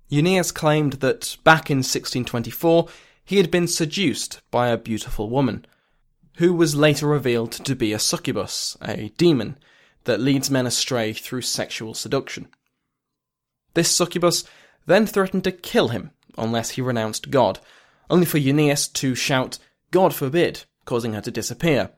Junius 0.09 0.51
claimed 0.51 0.93
that 0.93 1.37
back 1.43 1.69
in 1.69 1.79
1624 1.79 2.87
he 3.23 3.37
had 3.37 3.51
been 3.51 3.67
seduced 3.67 4.41
by 4.51 4.67
a 4.67 4.77
beautiful 4.77 5.29
woman, 5.29 5.65
who 6.37 6.53
was 6.53 6.75
later 6.75 7.07
revealed 7.07 7.51
to 7.51 7.75
be 7.75 7.93
a 7.93 7.99
succubus, 7.99 8.77
a 8.81 9.09
demon, 9.17 9.57
that 10.05 10.19
leads 10.19 10.49
men 10.49 10.65
astray 10.65 11.13
through 11.13 11.41
sexual 11.41 11.93
seduction. 11.93 12.47
This 13.73 13.89
succubus 13.89 14.43
then 14.85 15.05
threatened 15.05 15.43
to 15.45 15.51
kill 15.51 15.89
him 15.89 16.11
unless 16.37 16.71
he 16.71 16.81
renounced 16.81 17.31
God, 17.31 17.59
only 18.09 18.25
for 18.25 18.39
Junius 18.39 18.87
to 18.87 19.15
shout, 19.15 19.57
God 19.91 20.13
forbid, 20.13 20.63
causing 20.85 21.13
her 21.13 21.21
to 21.21 21.31
disappear. 21.31 21.91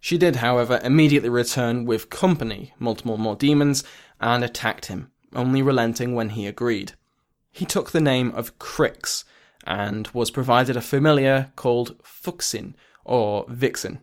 She 0.00 0.18
did, 0.18 0.36
however, 0.36 0.80
immediately 0.84 1.28
return 1.28 1.84
with 1.84 2.10
company, 2.10 2.74
multiple 2.78 3.16
more 3.16 3.36
demons, 3.36 3.82
and 4.20 4.44
attacked 4.44 4.86
him, 4.86 5.10
only 5.34 5.62
relenting 5.62 6.14
when 6.14 6.30
he 6.30 6.46
agreed. 6.46 6.92
He 7.50 7.64
took 7.64 7.90
the 7.90 8.00
name 8.00 8.32
of 8.32 8.58
Crix, 8.58 9.24
and 9.66 10.06
was 10.08 10.30
provided 10.30 10.76
a 10.76 10.80
familiar 10.82 11.50
called 11.56 12.00
Fuxin, 12.04 12.74
or 13.04 13.46
Vixen. 13.48 14.00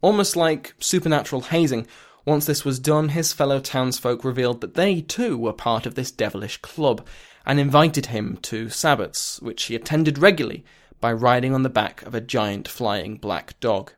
Almost 0.00 0.36
like 0.36 0.74
supernatural 0.78 1.42
hazing, 1.42 1.86
once 2.26 2.44
this 2.44 2.64
was 2.64 2.80
done, 2.80 3.10
his 3.10 3.32
fellow 3.32 3.60
townsfolk 3.60 4.24
revealed 4.24 4.60
that 4.60 4.74
they 4.74 5.00
too 5.00 5.38
were 5.38 5.52
part 5.52 5.86
of 5.86 5.94
this 5.94 6.10
devilish 6.10 6.58
club, 6.58 7.06
and 7.46 7.60
invited 7.60 8.06
him 8.06 8.36
to 8.42 8.68
sabbats, 8.68 9.40
which 9.40 9.64
he 9.64 9.76
attended 9.76 10.18
regularly 10.18 10.64
by 11.00 11.12
riding 11.12 11.54
on 11.54 11.62
the 11.62 11.68
back 11.68 12.02
of 12.02 12.14
a 12.14 12.20
giant 12.20 12.66
flying 12.66 13.16
black 13.16 13.58
dog. 13.60 13.92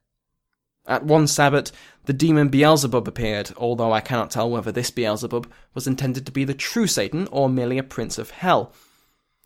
At 0.86 1.04
one 1.04 1.26
sabbat, 1.26 1.72
the 2.04 2.12
demon 2.12 2.48
Beelzebub 2.48 3.08
appeared, 3.08 3.50
although 3.56 3.92
I 3.92 4.00
cannot 4.00 4.30
tell 4.30 4.50
whether 4.50 4.72
this 4.72 4.90
Beelzebub 4.90 5.50
was 5.74 5.86
intended 5.86 6.26
to 6.26 6.32
be 6.32 6.44
the 6.44 6.54
true 6.54 6.86
Satan 6.86 7.28
or 7.30 7.48
merely 7.48 7.78
a 7.78 7.82
prince 7.82 8.18
of 8.18 8.30
hell. 8.30 8.72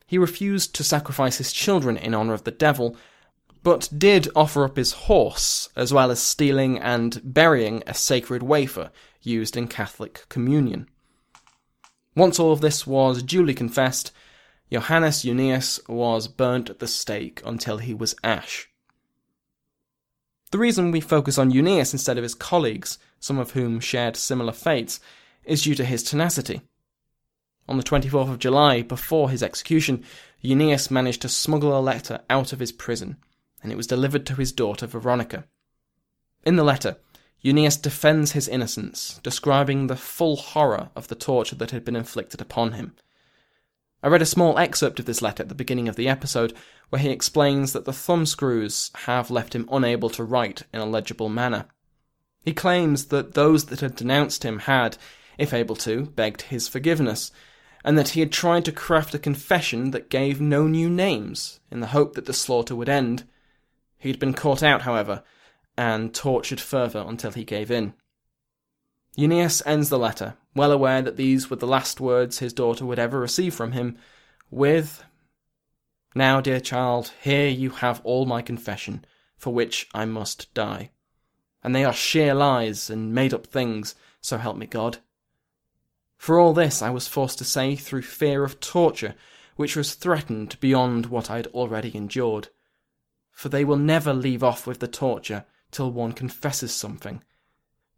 He 0.07 0.18
refused 0.18 0.75
to 0.75 0.85
sacrifice 0.85 1.38
his 1.38 1.53
children 1.53 1.97
in 1.97 2.14
honor 2.14 2.35
of 2.35 2.45
the 2.45 2.51
devil, 2.51 2.97
but 3.62 3.88
did 3.96 4.29
offer 4.35 4.64
up 4.64 4.77
his 4.77 4.92
horse, 4.92 5.68
as 5.77 5.92
well 5.92 6.11
as 6.11 6.20
stealing 6.20 6.79
and 6.79 7.20
burying 7.22 7.83
a 7.87 7.94
sacred 7.94 8.42
wafer 8.42 8.90
used 9.22 9.57
in 9.57 9.68
Catholic 9.68 10.27
communion. 10.29 10.88
Once 12.16 12.38
all 12.38 12.53
of 12.53 12.61
this 12.61 12.87
was 12.87 13.22
duly 13.22 13.55
confessed, 13.55 14.12
Johannes 14.70 15.22
Junius 15.22 15.81
was 15.88 16.29
burnt 16.29 16.70
at 16.70 16.79
the 16.79 16.88
stake 16.88 17.40
until 17.44 17.79
he 17.79 17.94
was 17.94 18.14
ash. 18.25 18.68
The 20.51 20.59
reason 20.59 20.90
we 20.90 21.01
focus 21.01 21.38
on 21.38 21.53
Junius 21.53 21.92
instead 21.92 22.18
of 22.18 22.22
his 22.22 22.35
colleagues, 22.35 22.98
some 23.20 23.38
of 23.38 23.53
whom 23.53 23.81
shared 23.81 24.16
similar 24.16 24.53
fates, 24.53 25.01
is 25.44 25.62
due 25.62 25.75
to 25.77 25.85
his 25.85 26.03
tenacity. 26.03 26.62
On 27.68 27.77
the 27.77 27.83
24th 27.83 28.31
of 28.31 28.38
July, 28.38 28.83
before 28.83 29.31
his 29.31 29.42
execution, 29.42 30.05
Junius 30.42 30.90
managed 30.90 31.22
to 31.22 31.29
smuggle 31.29 31.79
a 31.79 31.81
letter 31.81 32.20
out 32.29 32.53
of 32.53 32.59
his 32.59 32.72
prison 32.72 33.16
and 33.62 33.70
it 33.70 33.77
was 33.77 33.87
delivered 33.87 34.27
to 34.27 34.35
his 34.35 34.53
daughter 34.53 34.87
Veronica. 34.87 35.44
In 36.44 36.57
the 36.57 36.64
letter, 36.64 36.96
Junius 37.44 37.77
defends 37.77 38.33
his 38.33 38.48
innocence, 38.48 39.20
describing 39.22 39.87
the 39.87 39.96
full 39.96 40.37
horror 40.37 40.90
of 40.94 41.09
the 41.09 41.14
torture 41.14 41.57
that 41.57 41.72
had 41.72 41.85
been 41.85 41.96
inflicted 41.96 42.40
upon 42.40 42.72
him. 42.72 42.94
I 44.03 44.09
read 44.09 44.22
a 44.22 44.27
small 44.27 44.59
excerpt 44.59 44.98
of 44.98 45.07
this 45.07 45.22
letter 45.22 45.42
at 45.44 45.48
the 45.48 45.55
beginning 45.55 45.88
of 45.88 45.96
the 45.96 46.09
episode, 46.09 46.55
where 46.90 47.01
he 47.01 47.11
explains 47.11 47.72
that 47.72 47.85
the 47.85 47.92
thumbscrews 47.92 48.90
have 49.07 49.31
left 49.31 49.55
him 49.55 49.68
unable 49.70 50.11
to 50.11 50.25
write 50.25 50.62
in 50.72 50.81
a 50.81 50.87
legible 50.87 51.29
manner. 51.29 51.66
He 52.42 52.53
claims 52.53 53.07
that 53.07 53.35
those 53.35 53.66
that 53.66 53.81
had 53.81 53.94
denounced 53.94 54.44
him 54.44 54.61
had, 54.61 54.96
if 55.38 55.55
able 55.55 55.77
to, 55.77 56.07
begged 56.07 56.42
his 56.42 56.66
forgiveness, 56.68 57.31
and 57.85 57.96
that 57.96 58.11
he 58.11 58.20
had 58.20 58.33
tried 58.33 58.64
to 58.64 58.72
craft 58.72 59.14
a 59.14 59.18
confession 59.18 59.92
that 59.92 60.11
gave 60.11 60.40
no 60.40 60.66
new 60.66 60.90
names, 60.90 61.61
in 61.70 61.81
the 61.81 61.88
hope 61.88 62.14
that 62.14 62.27
the 62.27 62.33
slaughter 62.33 62.75
would 62.75 62.88
end, 62.88 63.25
He'd 64.03 64.19
been 64.19 64.35
caught 64.35 64.65
out, 64.65 64.83
however, 64.83 65.23
and 65.79 66.12
tortured 66.12 66.61
further 66.61 67.05
until 67.07 67.31
he 67.31 67.45
gave 67.45 67.71
in. 67.71 67.95
Junius 69.17 69.62
ends 69.65 69.91
the 69.91 69.99
letter, 69.99 70.37
well 70.57 70.73
aware 70.73 71.03
that 71.03 71.17
these 71.17 71.49
were 71.49 71.57
the 71.57 71.69
last 71.69 72.01
words 72.01 72.41
his 72.41 72.53
daughter 72.53 72.85
would 72.85 72.99
ever 72.99 73.21
receive 73.21 73.55
from 73.55 73.71
him, 73.71 73.97
with 74.51 75.05
Now, 76.17 76.41
dear 76.41 76.59
child, 76.59 77.12
here 77.23 77.47
you 77.47 77.71
have 77.71 78.01
all 78.03 78.27
my 78.27 78.43
confession, 78.43 79.05
for 79.37 79.55
which 79.55 79.88
I 79.95 80.05
must 80.05 80.53
die. 80.53 80.91
And 81.62 81.73
they 81.73 81.85
are 81.85 81.93
sheer 81.93 82.35
lies 82.35 82.91
and 82.91 83.15
made 83.15 83.33
up 83.33 83.47
things, 83.47 83.95
so 84.21 84.37
help 84.37 84.57
me 84.57 84.67
God. 84.67 84.99
For 86.17 86.41
all 86.41 86.53
this 86.53 86.83
I 86.83 86.91
was 86.91 87.07
forced 87.07 87.38
to 87.38 87.45
say 87.45 87.77
through 87.77 88.03
fear 88.03 88.43
of 88.43 88.59
torture, 88.59 89.15
which 89.55 89.77
was 89.77 89.95
threatened 89.95 90.59
beyond 90.59 91.07
what 91.07 91.31
I 91.31 91.37
had 91.37 91.47
already 91.49 91.97
endured 91.97 92.49
for 93.33 93.49
they 93.49 93.64
will 93.64 93.77
never 93.77 94.12
leave 94.12 94.45
off 94.45 94.66
with 94.66 94.81
the 94.81 94.88
torture 94.88 95.45
till 95.71 95.90
one 95.90 96.12
confesses 96.12 96.73
something. 96.73 97.23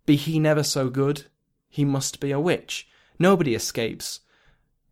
Be 0.06 0.16
he 0.16 0.38
never 0.38 0.62
so 0.62 0.88
good, 0.88 1.26
he 1.68 1.84
must 1.84 2.20
be 2.20 2.30
a 2.30 2.40
witch. 2.40 2.88
Nobody 3.18 3.54
escapes. 3.54 4.20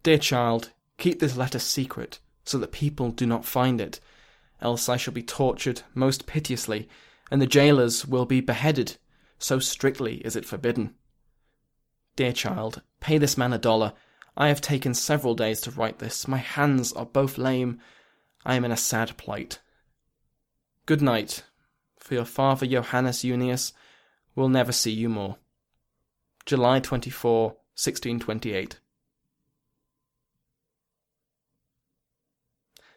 Dear 0.02 0.18
child, 0.18 0.70
keep 0.98 1.20
this 1.20 1.36
letter 1.36 1.58
secret, 1.58 2.18
so 2.44 2.58
that 2.58 2.72
people 2.72 3.10
do 3.10 3.26
not 3.26 3.44
find 3.44 3.80
it, 3.80 4.00
else 4.60 4.88
I 4.88 4.96
shall 4.96 5.14
be 5.14 5.22
tortured 5.22 5.82
most 5.94 6.26
piteously, 6.26 6.88
and 7.30 7.40
the 7.40 7.46
jailers 7.46 8.06
will 8.06 8.26
be 8.26 8.40
beheaded, 8.40 8.96
so 9.38 9.58
strictly 9.58 10.16
is 10.18 10.36
it 10.36 10.44
forbidden. 10.44 10.94
Dear 12.16 12.32
child, 12.32 12.82
pay 13.00 13.18
this 13.18 13.38
man 13.38 13.52
a 13.52 13.58
dollar. 13.58 13.92
I 14.36 14.48
have 14.48 14.60
taken 14.60 14.94
several 14.94 15.34
days 15.34 15.60
to 15.62 15.70
write 15.70 15.98
this. 15.98 16.28
My 16.28 16.38
hands 16.38 16.92
are 16.92 17.06
both 17.06 17.38
lame. 17.38 17.80
I 18.44 18.54
am 18.54 18.64
in 18.64 18.72
a 18.72 18.76
sad 18.76 19.16
plight. 19.16 19.60
Good 20.84 21.00
night, 21.00 21.44
for 22.00 22.14
your 22.14 22.24
father 22.24 22.66
Johannes 22.66 23.22
Junius 23.22 23.72
will 24.34 24.48
never 24.48 24.72
see 24.72 24.90
you 24.90 25.08
more. 25.08 25.36
July 26.44 26.80
24, 26.80 27.50
1628. 27.50 28.80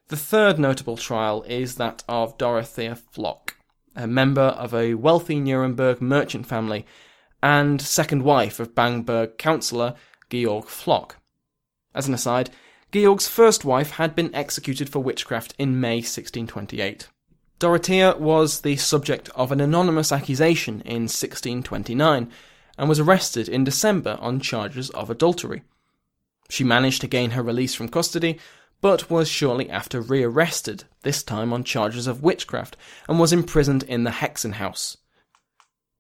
The 0.08 0.17
third 0.17 0.58
notable 0.58 0.98
trial 0.98 1.43
is 1.43 1.76
that 1.76 2.04
of 2.10 2.39
Dorothea 2.39 2.95
Flock, 2.95 3.56
a 3.95 4.08
member 4.08 4.41
of 4.41 4.74
a 4.74 4.95
wealthy 4.95 5.39
Nuremberg 5.39 6.02
merchant 6.02 6.48
family 6.48 6.88
and 7.43 7.80
second 7.80 8.24
wife 8.24 8.60
of 8.60 8.74
Bamberg 8.74 9.38
councillor 9.38 9.93
Georg 10.32 10.65
Flock. 10.65 11.17
As 11.93 12.08
an 12.08 12.15
aside, 12.15 12.50
Georg's 12.91 13.28
first 13.28 13.63
wife 13.63 13.91
had 13.91 14.15
been 14.15 14.34
executed 14.34 14.89
for 14.89 15.04
witchcraft 15.04 15.54
in 15.60 15.80
May 15.80 15.98
1628. 15.98 17.10
Dorothea 17.58 18.18
was 18.18 18.62
the 18.62 18.76
subject 18.76 19.30
of 19.30 19.52
an 19.52 19.62
anonymous 19.62 20.12
accusation 20.12 20.82
in 20.82 21.04
1629 21.04 22.30
and 22.78 22.89
was 22.89 23.00
arrested 23.00 23.48
in 23.48 23.63
December 23.63 24.18
on 24.20 24.41
charges 24.41 24.89
of 24.89 25.10
adultery. 25.10 25.63
She 26.50 26.65
managed 26.65 27.00
to 27.02 27.08
gain 27.08 27.32
her 27.32 27.41
release 27.41 27.74
from 27.74 27.88
custody, 27.88 28.39
but 28.82 29.10
was 29.10 29.30
shortly 29.30 29.70
after 29.70 30.02
rearrested, 30.02 30.84
this 31.04 31.24
time 31.24 31.54
on 31.54 31.63
charges 31.63 32.08
of 32.08 32.22
witchcraft, 32.22 32.76
and 33.08 33.20
was 33.20 33.32
imprisoned 33.32 33.84
in 33.84 34.04
the 34.04 34.12
Hexenhaus. 34.12 34.98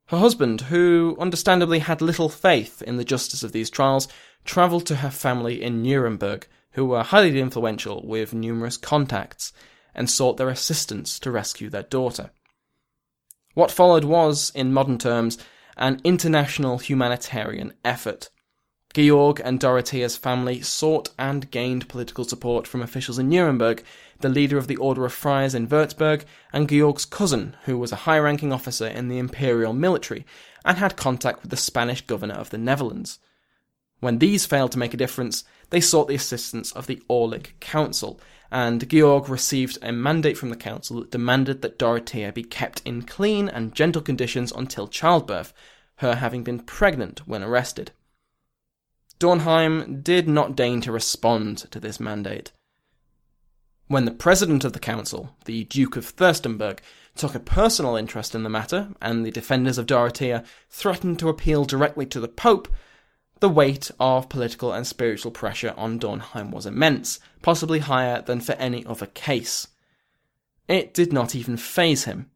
Her 0.07 0.19
husband, 0.19 0.61
who 0.61 1.15
understandably 1.19 1.79
had 1.79 2.01
little 2.01 2.29
faith 2.29 2.81
in 2.81 2.97
the 2.97 3.05
justice 3.05 3.43
of 3.43 3.53
these 3.53 3.69
trials, 3.69 4.07
travelled 4.43 4.85
to 4.87 4.97
her 4.97 5.09
family 5.09 5.63
in 5.63 5.81
Nuremberg, 5.81 6.47
who 6.71 6.85
were 6.85 7.01
highly 7.01 7.39
influential 7.39 8.05
with 8.05 8.33
numerous 8.33 8.75
contacts, 8.77 9.53
and 9.95 10.09
sought 10.09 10.37
their 10.37 10.49
assistance 10.49 11.19
to 11.19 11.31
rescue 11.31 11.69
their 11.69 11.83
daughter. 11.83 12.31
What 13.53 13.71
followed 13.71 14.03
was, 14.03 14.51
in 14.53 14.73
modern 14.73 14.97
terms, 14.97 15.37
an 15.77 16.01
international 16.03 16.77
humanitarian 16.77 17.73
effort. 17.83 18.29
Georg 18.93 19.41
and 19.43 19.59
Dorothea's 19.59 20.15
family 20.15 20.61
sought 20.61 21.09
and 21.19 21.51
gained 21.51 21.89
political 21.89 22.23
support 22.23 22.65
from 22.65 22.81
officials 22.81 23.19
in 23.19 23.27
Nuremberg, 23.27 23.83
the 24.19 24.29
leader 24.29 24.57
of 24.57 24.67
the 24.67 24.77
Order 24.77 25.05
of 25.05 25.13
Friars 25.13 25.53
in 25.53 25.67
Würzburg, 25.67 26.23
and 26.53 26.69
Georg's 26.69 27.03
cousin, 27.03 27.57
who 27.65 27.77
was 27.77 27.91
a 27.91 28.07
high 28.07 28.19
ranking 28.19 28.53
officer 28.53 28.87
in 28.87 29.09
the 29.09 29.17
imperial 29.17 29.73
military 29.73 30.25
and 30.63 30.77
had 30.77 30.95
contact 30.95 31.41
with 31.41 31.51
the 31.51 31.57
Spanish 31.57 32.01
governor 32.01 32.35
of 32.35 32.51
the 32.51 32.57
Netherlands. 32.57 33.19
When 33.99 34.19
these 34.19 34.45
failed 34.45 34.71
to 34.73 34.79
make 34.79 34.93
a 34.93 34.97
difference, 34.97 35.43
they 35.71 35.81
sought 35.81 36.07
the 36.07 36.15
assistance 36.15 36.71
of 36.71 36.87
the 36.87 37.01
Aulic 37.09 37.59
Council, 37.59 38.19
and 38.51 38.89
Georg 38.89 39.29
received 39.29 39.77
a 39.81 39.91
mandate 39.91 40.37
from 40.37 40.49
the 40.49 40.55
council 40.55 40.99
that 40.99 41.11
demanded 41.11 41.61
that 41.61 41.79
Dorothea 41.79 42.31
be 42.31 42.43
kept 42.43 42.81
in 42.85 43.01
clean 43.03 43.49
and 43.49 43.75
gentle 43.75 44.01
conditions 44.01 44.51
until 44.51 44.87
childbirth, 44.87 45.53
her 45.97 46.15
having 46.15 46.43
been 46.43 46.59
pregnant 46.59 47.27
when 47.27 47.43
arrested. 47.43 47.91
Dornheim 49.19 50.03
did 50.03 50.27
not 50.27 50.55
deign 50.55 50.81
to 50.81 50.91
respond 50.91 51.59
to 51.71 51.79
this 51.79 51.99
mandate. 51.99 52.51
When 53.87 54.05
the 54.05 54.11
president 54.11 54.65
of 54.65 54.73
the 54.73 54.79
council, 54.79 55.35
the 55.45 55.63
Duke 55.65 55.95
of 55.95 56.15
Fürstenberg, 56.15 56.79
took 57.15 57.35
a 57.35 57.39
personal 57.39 57.95
interest 57.95 58.35
in 58.35 58.43
the 58.43 58.49
matter, 58.49 58.89
and 59.01 59.25
the 59.25 59.31
defenders 59.31 59.77
of 59.77 59.85
Dorothea 59.85 60.43
threatened 60.69 61.19
to 61.19 61.29
appeal 61.29 61.65
directly 61.65 62.05
to 62.07 62.19
the 62.19 62.27
Pope, 62.27 62.67
the 63.39 63.49
weight 63.49 63.91
of 63.99 64.29
political 64.29 64.71
and 64.71 64.87
spiritual 64.87 65.31
pressure 65.31 65.73
on 65.75 65.99
Dornheim 65.99 66.51
was 66.51 66.65
immense, 66.65 67.19
possibly 67.41 67.79
higher 67.79 68.21
than 68.21 68.39
for 68.39 68.53
any 68.53 68.85
other 68.85 69.07
case. 69.07 69.67
It 70.67 70.93
did 70.93 71.11
not 71.11 71.35
even 71.35 71.57
phase 71.57 72.05
him. 72.05 72.29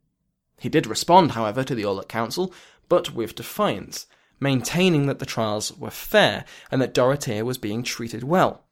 He 0.60 0.70
did 0.70 0.86
respond, 0.86 1.32
however, 1.32 1.64
to 1.64 1.74
the 1.74 1.84
Aulic 1.84 2.10
Council, 2.10 2.54
but 2.90 3.14
with 3.14 3.36
defiance, 3.36 4.08
maintaining 4.40 5.08
that 5.08 5.20
the 5.20 5.26
trials 5.26 5.76
were 5.78 5.90
fair 5.90 6.46
and 6.70 6.82
that 6.82 6.94
Dorothea 6.94 7.46
was 7.46 7.58
being 7.58 7.82
treated 7.82 8.24
well. 8.24 8.66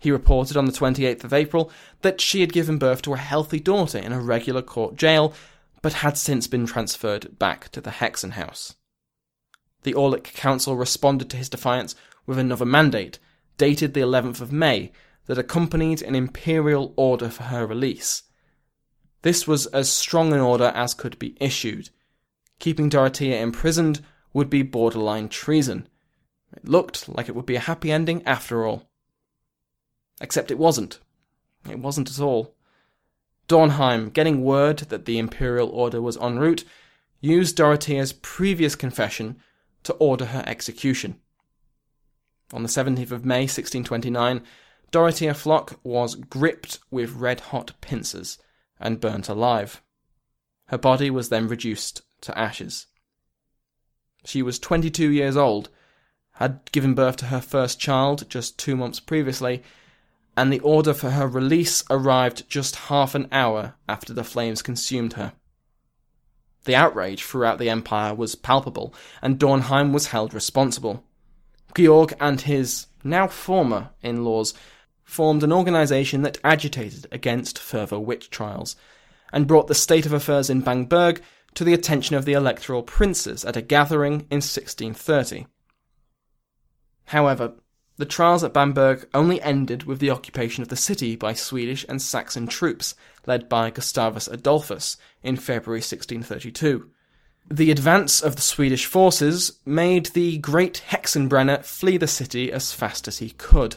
He 0.00 0.10
reported 0.10 0.56
on 0.56 0.66
the 0.66 0.72
28th 0.72 1.24
of 1.24 1.32
April 1.32 1.70
that 2.02 2.20
she 2.20 2.40
had 2.40 2.52
given 2.52 2.78
birth 2.78 3.00
to 3.02 3.14
a 3.14 3.18
healthy 3.18 3.60
daughter 3.60 3.98
in 3.98 4.12
a 4.12 4.20
regular 4.20 4.60
court 4.60 4.96
jail, 4.96 5.32
but 5.80 5.94
had 5.94 6.18
since 6.18 6.46
been 6.46 6.66
transferred 6.66 7.38
back 7.38 7.70
to 7.70 7.80
the 7.80 7.90
Hexenhaus. 7.90 8.74
The 9.84 9.94
Aulic 9.94 10.24
Council 10.24 10.76
responded 10.76 11.30
to 11.30 11.36
his 11.36 11.48
defiance 11.48 11.94
with 12.26 12.38
another 12.38 12.64
mandate, 12.64 13.18
dated 13.58 13.94
the 13.94 14.00
11th 14.00 14.40
of 14.40 14.50
May, 14.50 14.92
that 15.26 15.38
accompanied 15.38 16.02
an 16.02 16.14
imperial 16.14 16.92
order 16.96 17.28
for 17.28 17.44
her 17.44 17.66
release. 17.66 18.24
This 19.22 19.46
was 19.46 19.66
as 19.66 19.90
strong 19.90 20.32
an 20.32 20.40
order 20.40 20.72
as 20.74 20.92
could 20.92 21.18
be 21.18 21.36
issued. 21.40 21.90
Keeping 22.58 22.88
Dorothea 22.88 23.40
imprisoned 23.40 24.02
would 24.32 24.50
be 24.50 24.62
borderline 24.62 25.28
treason. 25.28 25.88
It 26.54 26.68
looked 26.68 27.08
like 27.08 27.28
it 27.28 27.34
would 27.34 27.46
be 27.46 27.56
a 27.56 27.60
happy 27.60 27.90
ending 27.90 28.22
after 28.26 28.66
all. 28.66 28.88
Except 30.20 30.50
it 30.50 30.58
wasn't. 30.58 30.98
It 31.68 31.78
wasn't 31.78 32.10
at 32.10 32.20
all. 32.20 32.54
Dornheim, 33.48 34.12
getting 34.12 34.42
word 34.42 34.78
that 34.78 35.04
the 35.04 35.18
imperial 35.18 35.68
order 35.68 36.00
was 36.00 36.16
en 36.16 36.38
route, 36.38 36.64
used 37.20 37.56
Dorothea's 37.56 38.12
previous 38.12 38.74
confession 38.74 39.40
to 39.84 39.92
order 39.94 40.26
her 40.26 40.42
execution. 40.46 41.20
On 42.52 42.62
the 42.62 42.68
17th 42.68 43.10
of 43.10 43.24
May 43.24 43.42
1629, 43.42 44.42
Dorothea 44.90 45.34
Flock 45.34 45.80
was 45.82 46.14
gripped 46.14 46.78
with 46.90 47.12
red 47.12 47.40
hot 47.40 47.72
pincers 47.80 48.38
and 48.78 49.00
burnt 49.00 49.28
alive. 49.28 49.82
Her 50.66 50.78
body 50.78 51.10
was 51.10 51.28
then 51.28 51.48
reduced 51.48 52.02
to 52.22 52.38
ashes. 52.38 52.86
She 54.24 54.42
was 54.42 54.58
22 54.58 55.10
years 55.10 55.36
old, 55.36 55.68
had 56.32 56.60
given 56.72 56.94
birth 56.94 57.16
to 57.16 57.26
her 57.26 57.40
first 57.40 57.78
child 57.78 58.28
just 58.28 58.58
two 58.58 58.76
months 58.76 59.00
previously, 59.00 59.62
and 60.36 60.52
the 60.52 60.60
order 60.60 60.94
for 60.94 61.10
her 61.10 61.28
release 61.28 61.84
arrived 61.90 62.48
just 62.48 62.76
half 62.76 63.14
an 63.14 63.28
hour 63.30 63.74
after 63.88 64.12
the 64.12 64.24
flames 64.24 64.62
consumed 64.62 65.12
her. 65.14 65.32
The 66.64 66.74
outrage 66.74 67.22
throughout 67.22 67.58
the 67.58 67.70
empire 67.70 68.14
was 68.14 68.34
palpable, 68.34 68.94
and 69.20 69.38
Dornheim 69.38 69.92
was 69.92 70.08
held 70.08 70.32
responsible. 70.32 71.04
Georg 71.74 72.14
and 72.20 72.40
his 72.40 72.86
now 73.02 73.28
former 73.28 73.90
in 74.02 74.24
laws 74.24 74.54
formed 75.04 75.42
an 75.42 75.52
organisation 75.52 76.22
that 76.22 76.38
agitated 76.42 77.06
against 77.12 77.58
further 77.58 77.98
witch 77.98 78.30
trials, 78.30 78.76
and 79.32 79.46
brought 79.46 79.66
the 79.66 79.74
state 79.74 80.06
of 80.06 80.12
affairs 80.12 80.48
in 80.48 80.60
Bamberg 80.60 81.22
to 81.54 81.64
the 81.64 81.74
attention 81.74 82.16
of 82.16 82.24
the 82.24 82.32
electoral 82.32 82.82
princes 82.82 83.44
at 83.44 83.56
a 83.56 83.62
gathering 83.62 84.26
in 84.30 84.40
1630. 84.40 85.46
However, 87.06 87.54
the 87.96 88.04
trials 88.04 88.42
at 88.42 88.52
Bamberg 88.52 89.06
only 89.14 89.40
ended 89.40 89.84
with 89.84 90.00
the 90.00 90.10
occupation 90.10 90.62
of 90.62 90.68
the 90.68 90.76
city 90.76 91.14
by 91.14 91.32
Swedish 91.32 91.86
and 91.88 92.02
Saxon 92.02 92.48
troops, 92.48 92.96
led 93.26 93.48
by 93.48 93.70
Gustavus 93.70 94.26
Adolphus, 94.26 94.96
in 95.22 95.36
February 95.36 95.78
1632. 95.78 96.90
The 97.50 97.70
advance 97.70 98.20
of 98.20 98.36
the 98.36 98.42
Swedish 98.42 98.86
forces 98.86 99.58
made 99.64 100.06
the 100.06 100.38
great 100.38 100.82
Hexenbrenner 100.88 101.64
flee 101.64 101.96
the 101.96 102.06
city 102.06 102.50
as 102.50 102.72
fast 102.72 103.06
as 103.06 103.18
he 103.18 103.30
could, 103.30 103.76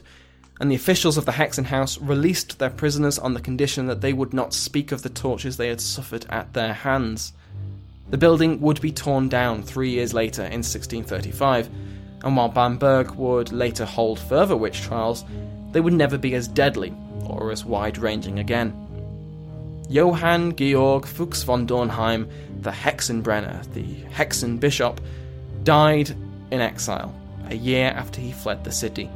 and 0.60 0.72
the 0.72 0.76
officials 0.76 1.18
of 1.18 1.26
the 1.26 1.34
Hexenhaus 1.34 2.00
released 2.02 2.58
their 2.58 2.70
prisoners 2.72 3.20
on 3.20 3.36
the 3.36 3.42
condition 3.42 3.86
that 3.86 4.02
they 4.02 4.14
would 4.14 4.34
not 4.34 4.54
speak 4.54 4.92
of 4.92 5.04
the 5.04 5.10
tortures 5.10 5.58
they 5.58 5.68
had 5.68 5.82
suffered 5.82 6.26
at 6.30 6.54
their 6.54 6.74
hands. 6.74 7.34
The 8.10 8.18
building 8.18 8.62
would 8.62 8.82
be 8.82 8.92
torn 8.92 9.30
down 9.30 9.62
three 9.62 9.92
years 9.92 10.14
later 10.14 10.44
in 10.44 10.64
1635 10.64 11.70
and 12.24 12.36
while 12.36 12.50
Bamberg 12.50 13.12
would 13.12 13.52
later 13.52 13.86
hold 13.86 14.20
further 14.20 14.56
witch 14.56 14.82
trials, 14.82 15.24
they 15.72 15.82
would 15.82 15.94
never 15.94 16.18
be 16.18 16.34
as 16.36 16.48
deadly 16.48 16.94
or 17.26 17.52
as 17.52 17.66
wide 17.66 17.98
ranging 17.98 18.40
again. 18.40 18.74
Johann 19.90 20.56
Georg 20.56 21.06
Fuchs 21.06 21.44
von 21.44 21.66
Dornheim, 21.66 22.30
the 22.62 22.72
Hexenbrenner, 22.72 23.72
the 23.74 23.86
Hexen 24.12 24.60
bishop, 24.60 25.00
died 25.64 26.10
in 26.52 26.62
exile 26.62 27.14
a 27.50 27.56
year 27.56 27.90
after 27.96 28.20
he 28.20 28.32
fled 28.32 28.64
the 28.64 28.72
city. 28.72 29.10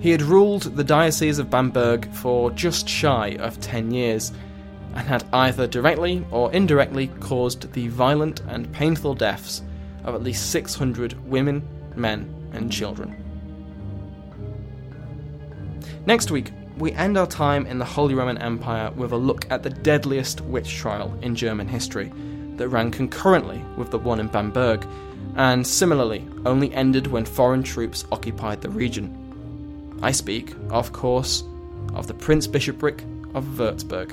He 0.00 0.10
had 0.10 0.22
ruled 0.22 0.62
the 0.76 0.84
Diocese 0.84 1.38
of 1.38 1.50
Bamberg 1.50 2.12
for 2.12 2.50
just 2.50 2.88
shy 2.88 3.36
of 3.40 3.60
10 3.60 3.90
years 3.90 4.32
and 4.94 5.06
had 5.06 5.24
either 5.32 5.66
directly 5.66 6.24
or 6.30 6.52
indirectly 6.52 7.08
caused 7.20 7.72
the 7.72 7.88
violent 7.88 8.40
and 8.48 8.72
painful 8.72 9.14
deaths 9.14 9.62
of 10.04 10.14
at 10.14 10.22
least 10.22 10.50
600 10.50 11.28
women, 11.28 11.66
men, 11.96 12.32
and 12.52 12.70
children. 12.70 13.20
Next 16.06 16.30
week, 16.30 16.52
we 16.76 16.92
end 16.92 17.16
our 17.16 17.26
time 17.26 17.66
in 17.66 17.78
the 17.78 17.84
Holy 17.84 18.14
Roman 18.14 18.38
Empire 18.38 18.90
with 18.92 19.12
a 19.12 19.16
look 19.16 19.50
at 19.50 19.62
the 19.62 19.70
deadliest 19.70 20.40
witch 20.42 20.76
trial 20.76 21.16
in 21.22 21.34
German 21.34 21.68
history 21.68 22.12
that 22.56 22.68
ran 22.68 22.90
concurrently 22.90 23.62
with 23.76 23.90
the 23.90 23.98
one 23.98 24.20
in 24.20 24.28
Bamberg, 24.28 24.86
and 25.36 25.66
similarly 25.66 26.26
only 26.46 26.72
ended 26.74 27.06
when 27.06 27.24
foreign 27.24 27.62
troops 27.62 28.04
occupied 28.12 28.60
the 28.60 28.70
region. 28.70 29.98
I 30.02 30.12
speak, 30.12 30.54
of 30.70 30.92
course, 30.92 31.44
of 31.94 32.06
the 32.06 32.14
Prince 32.14 32.46
Bishopric 32.46 33.02
of 33.34 33.44
Würzburg. 33.44 34.12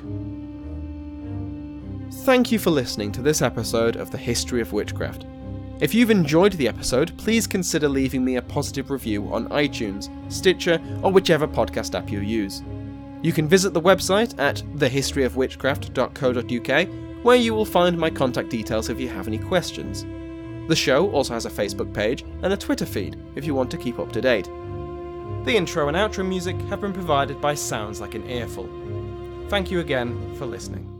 Thank 2.23 2.51
you 2.51 2.59
for 2.59 2.69
listening 2.69 3.11
to 3.13 3.21
this 3.21 3.41
episode 3.41 3.95
of 3.95 4.11
the 4.11 4.17
History 4.17 4.61
of 4.61 4.73
Witchcraft. 4.73 5.25
If 5.81 5.93
you've 5.95 6.11
enjoyed 6.11 6.53
the 6.53 6.67
episode, 6.67 7.17
please 7.17 7.47
consider 7.47 7.89
leaving 7.89 8.23
me 8.23 8.35
a 8.35 8.41
positive 8.43 8.91
review 8.91 9.33
on 9.33 9.49
iTunes, 9.49 10.11
Stitcher, 10.31 10.79
or 11.01 11.11
whichever 11.11 11.47
podcast 11.47 11.97
app 11.97 12.11
you 12.11 12.19
use. 12.19 12.61
You 13.23 13.33
can 13.33 13.47
visit 13.47 13.73
the 13.73 13.81
website 13.81 14.39
at 14.39 14.57
thehistoryofwitchcraft.co.uk, 14.75 17.23
where 17.23 17.35
you 17.35 17.55
will 17.55 17.65
find 17.65 17.97
my 17.97 18.11
contact 18.11 18.49
details 18.49 18.89
if 18.89 18.99
you 18.99 19.09
have 19.09 19.27
any 19.27 19.39
questions. 19.39 20.05
The 20.67 20.75
show 20.75 21.09
also 21.09 21.33
has 21.33 21.47
a 21.47 21.49
Facebook 21.49 21.91
page 21.91 22.23
and 22.43 22.53
a 22.53 22.57
Twitter 22.57 22.85
feed 22.85 23.17
if 23.35 23.45
you 23.45 23.55
want 23.55 23.71
to 23.71 23.77
keep 23.77 23.97
up 23.97 24.11
to 24.11 24.21
date. 24.21 24.45
The 25.45 25.55
intro 25.55 25.87
and 25.87 25.97
outro 25.97 26.23
music 26.23 26.61
have 26.69 26.81
been 26.81 26.93
provided 26.93 27.41
by 27.41 27.55
Sounds 27.55 27.99
Like 27.99 28.13
an 28.13 28.29
Earful. 28.29 28.69
Thank 29.49 29.71
you 29.71 29.79
again 29.79 30.35
for 30.35 30.45
listening. 30.45 30.90